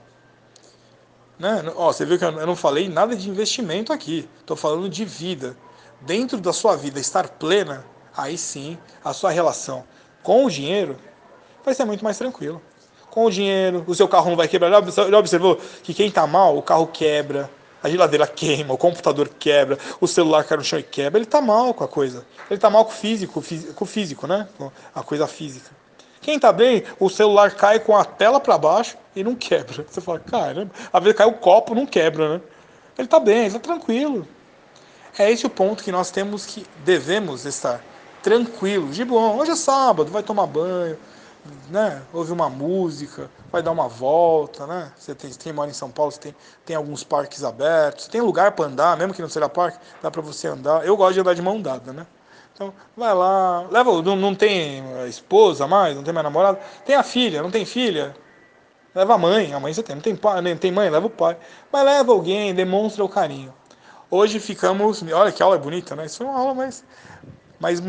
Né? 1.39 1.63
Ó, 1.77 1.93
você 1.93 2.05
viu 2.05 2.19
que 2.19 2.25
eu 2.25 2.47
não 2.47 2.57
falei 2.57 2.89
nada 2.89 3.15
de 3.15 3.31
investimento 3.31 3.93
aqui. 3.93 4.29
Estou 4.41 4.57
falando 4.57 4.89
de 4.89 5.05
vida 5.05 5.57
dentro 6.05 6.39
da 6.39 6.53
sua 6.53 6.77
vida 6.77 7.01
estar 7.01 7.29
plena, 7.29 7.85
aí 8.17 8.39
sim 8.39 8.79
a 9.05 9.13
sua 9.13 9.31
relação 9.31 9.85
com 10.23 10.45
o 10.45 10.51
dinheiro 10.51 10.97
vai 11.65 11.75
ser 11.75 11.85
muito 11.85 12.03
mais 12.05 12.19
tranquilo. 12.19 12.61
Com 13.11 13.27
o 13.27 13.31
dinheiro, 13.31 13.85
o 13.87 13.95
seu 13.95 14.09
carro 14.09 14.29
não 14.29 14.37
vai 14.37 14.49
quebrar. 14.49 14.71
Já 14.71 15.19
observou 15.19 15.57
que 15.83 15.95
quem 15.95 16.09
está 16.09 16.27
mal, 16.27 16.57
o 16.59 16.63
carro 16.63 16.87
quebra, 16.89 17.49
a 17.83 17.89
geladeira 17.89 18.27
queima, 18.27 18.75
o 18.75 18.79
computador 18.79 19.29
quebra, 19.39 19.79
o 20.01 20.09
celular 20.09 20.43
cai 20.45 20.57
no 20.57 20.65
chão 20.65 20.79
e 20.79 20.83
quebra. 20.83 21.19
Ele 21.19 21.27
está 21.27 21.41
mal 21.41 21.73
com 21.73 21.85
a 21.85 21.89
coisa. 21.89 22.27
Ele 22.51 22.57
está 22.57 22.69
mal 22.69 22.85
com 22.85 22.91
o 22.91 22.95
físico, 22.95 23.43
com 23.75 23.85
o 23.85 23.87
físico, 23.87 24.27
né? 24.27 24.49
A 24.95 25.03
coisa 25.03 25.29
física. 25.29 25.71
Quem 26.21 26.37
está 26.37 26.51
bem, 26.51 26.83
o 26.99 27.11
celular 27.11 27.55
cai 27.55 27.79
com 27.79 27.95
a 27.95 28.05
tela 28.05 28.41
para 28.41 28.57
baixo 28.57 28.97
e 29.15 29.23
não 29.23 29.35
quebra. 29.35 29.85
Você 29.89 30.01
fala, 30.01 30.19
caramba, 30.19 30.73
às 30.93 31.03
vezes 31.03 31.17
cai 31.17 31.27
o 31.27 31.35
copo, 31.35 31.75
não 31.75 31.87
quebra, 31.87 32.39
né? 32.39 32.41
Ele 32.97 33.07
está 33.07 33.21
bem, 33.21 33.41
ele 33.41 33.47
está 33.49 33.61
tranquilo. 33.61 34.27
É 35.17 35.31
esse 35.31 35.47
o 35.47 35.51
ponto 35.51 35.85
que 35.85 35.93
nós 35.93 36.11
temos 36.11 36.45
que 36.45 36.67
devemos 36.85 37.45
estar 37.45 37.81
tranquilos, 38.21 38.97
de 38.97 39.05
bom. 39.05 39.37
Hoje 39.39 39.53
é 39.53 39.55
sábado, 39.55 40.11
vai 40.11 40.25
tomar 40.25 40.47
banho, 40.49 40.99
né? 41.71 42.03
Ouve 42.13 42.33
uma 42.33 42.51
música, 42.51 43.31
vai 43.53 43.63
dar 43.63 43.71
uma 43.71 43.87
volta, 43.87 44.67
né? 44.67 44.91
Você 44.97 45.15
tem, 45.15 45.31
tem 45.31 45.53
mora 45.53 45.71
em 45.71 45.75
São 45.75 45.89
Paulo, 45.89 46.11
você 46.11 46.19
tem, 46.19 46.35
tem 46.67 46.75
alguns 46.75 47.05
parques 47.05 47.45
abertos, 47.45 48.09
tem 48.09 48.21
lugar 48.21 48.53
para 48.53 48.65
andar, 48.65 48.97
mesmo 48.97 49.15
que 49.15 49.23
não 49.23 49.29
seja 49.29 49.49
parque, 49.49 49.79
dá 50.03 50.11
para 50.11 50.21
você 50.21 50.49
andar. 50.49 50.85
Eu 50.85 50.97
gosto 50.97 51.15
de 51.15 51.21
andar 51.21 51.35
de 51.35 51.43
mão 51.43 51.63
dada, 51.63 51.93
né? 51.93 52.07
Então, 52.53 52.75
vai 52.97 53.15
lá, 53.15 53.69
leva, 53.71 54.03
não, 54.03 54.17
não 54.17 54.35
tem 54.35 54.83
esposa 55.09 55.69
mais, 55.69 55.95
não 55.95 56.03
tem 56.03 56.13
mais 56.13 56.25
namorada, 56.25 56.59
tem 56.85 56.97
a 56.97 57.05
filha, 57.05 57.41
não 57.41 57.53
tem 57.53 57.65
filha, 57.65 58.17
leva 58.93 59.15
a 59.15 59.19
mãe, 59.19 59.53
a 59.55 59.61
mãe 59.61 59.73
você 59.73 59.83
tem, 59.83 59.95
não 59.95 60.03
tem 60.03 60.17
pai, 60.17 60.41
nem 60.41 60.57
tem 60.57 60.73
mãe, 60.73 60.91
leva 60.91 61.07
o 61.07 61.11
pai, 61.11 61.37
mas 61.71 61.85
leva 61.85 62.11
alguém, 62.11 62.53
demonstra 62.53 63.05
o 63.05 63.09
carinho. 63.09 63.53
Hoje 64.17 64.39
ficamos. 64.39 65.03
Olha 65.13 65.33
que 65.33 65.43
aula 65.43 65.59
bonita, 65.59 65.97
né? 65.97 66.07
Isso 66.07 66.19
foi 66.19 66.27
uma 66.27 66.39
aula 66.39 66.55
mais. 66.55 66.85
mais 67.59 67.81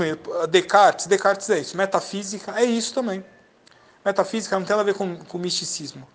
Descartes, 0.49 1.05
Descartes 1.05 1.47
é 1.51 1.59
isso. 1.59 1.77
Metafísica 1.77 2.59
é 2.59 2.65
isso 2.65 2.95
também. 2.95 3.23
Metafísica 4.03 4.57
não 4.57 4.65
tem 4.65 4.75
nada 4.75 4.89
a 4.89 4.91
ver 4.91 4.97
com, 4.97 5.17
com 5.17 5.37
misticismo. 5.37 6.07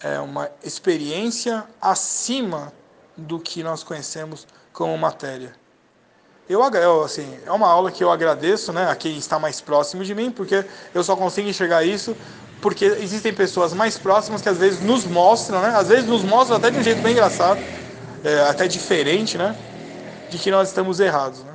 É 0.00 0.18
uma 0.20 0.48
experiência 0.64 1.64
acima 1.78 2.72
do 3.14 3.38
que 3.38 3.62
nós 3.62 3.82
conhecemos 3.82 4.46
como 4.72 4.96
matéria. 4.96 5.52
Eu, 6.48 7.04
assim, 7.04 7.38
é 7.44 7.52
uma 7.52 7.68
aula 7.68 7.92
que 7.92 8.02
eu 8.02 8.10
agradeço 8.10 8.72
né, 8.72 8.90
a 8.90 8.96
quem 8.96 9.18
está 9.18 9.38
mais 9.38 9.60
próximo 9.60 10.02
de 10.02 10.14
mim, 10.14 10.30
porque 10.30 10.64
eu 10.94 11.04
só 11.04 11.14
consigo 11.14 11.46
enxergar 11.46 11.84
isso 11.84 12.16
porque 12.62 12.86
existem 12.86 13.34
pessoas 13.34 13.74
mais 13.74 13.98
próximas 13.98 14.40
que 14.40 14.48
às 14.48 14.56
vezes 14.56 14.80
nos 14.80 15.04
mostram, 15.04 15.60
né? 15.60 15.74
Às 15.76 15.88
vezes 15.88 16.06
nos 16.06 16.22
mostram 16.22 16.56
até 16.56 16.70
de 16.70 16.78
um 16.78 16.82
jeito 16.82 17.02
bem 17.02 17.12
engraçado 17.12 17.60
é, 18.24 18.40
até 18.48 18.66
diferente, 18.66 19.36
né? 19.36 19.56
De 20.30 20.38
que 20.38 20.50
nós 20.50 20.68
estamos 20.68 21.00
errados, 21.00 21.40
né? 21.44 21.54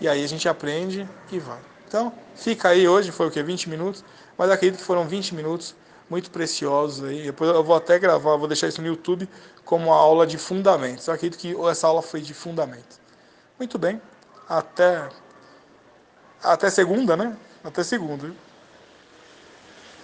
E 0.00 0.08
aí 0.08 0.24
a 0.24 0.28
gente 0.28 0.48
aprende 0.48 1.08
e 1.30 1.38
vai. 1.38 1.58
Então, 1.86 2.12
fica 2.34 2.68
aí 2.68 2.88
hoje, 2.88 3.12
foi 3.12 3.28
o 3.28 3.30
que? 3.30 3.42
20 3.42 3.68
minutos? 3.68 4.04
Mas 4.36 4.50
acredito 4.50 4.80
que 4.80 4.84
foram 4.84 5.06
20 5.06 5.34
minutos 5.34 5.74
muito 6.10 6.30
preciosos 6.30 7.04
aí. 7.04 7.22
Depois 7.22 7.50
eu 7.50 7.62
vou 7.62 7.76
até 7.76 7.98
gravar, 7.98 8.36
vou 8.36 8.48
deixar 8.48 8.68
isso 8.68 8.80
no 8.80 8.88
YouTube 8.88 9.28
como 9.64 9.86
uma 9.86 9.96
aula 9.96 10.26
de 10.26 10.36
fundamentos. 10.36 11.06
Eu 11.06 11.14
acredito 11.14 11.38
que 11.38 11.56
essa 11.68 11.86
aula 11.86 12.02
foi 12.02 12.20
de 12.20 12.34
fundamentos. 12.34 13.00
Muito 13.58 13.78
bem. 13.78 14.00
Até 14.48 15.08
até 16.42 16.68
segunda, 16.68 17.16
né? 17.16 17.34
Até 17.62 17.82
segunda. 17.82 18.30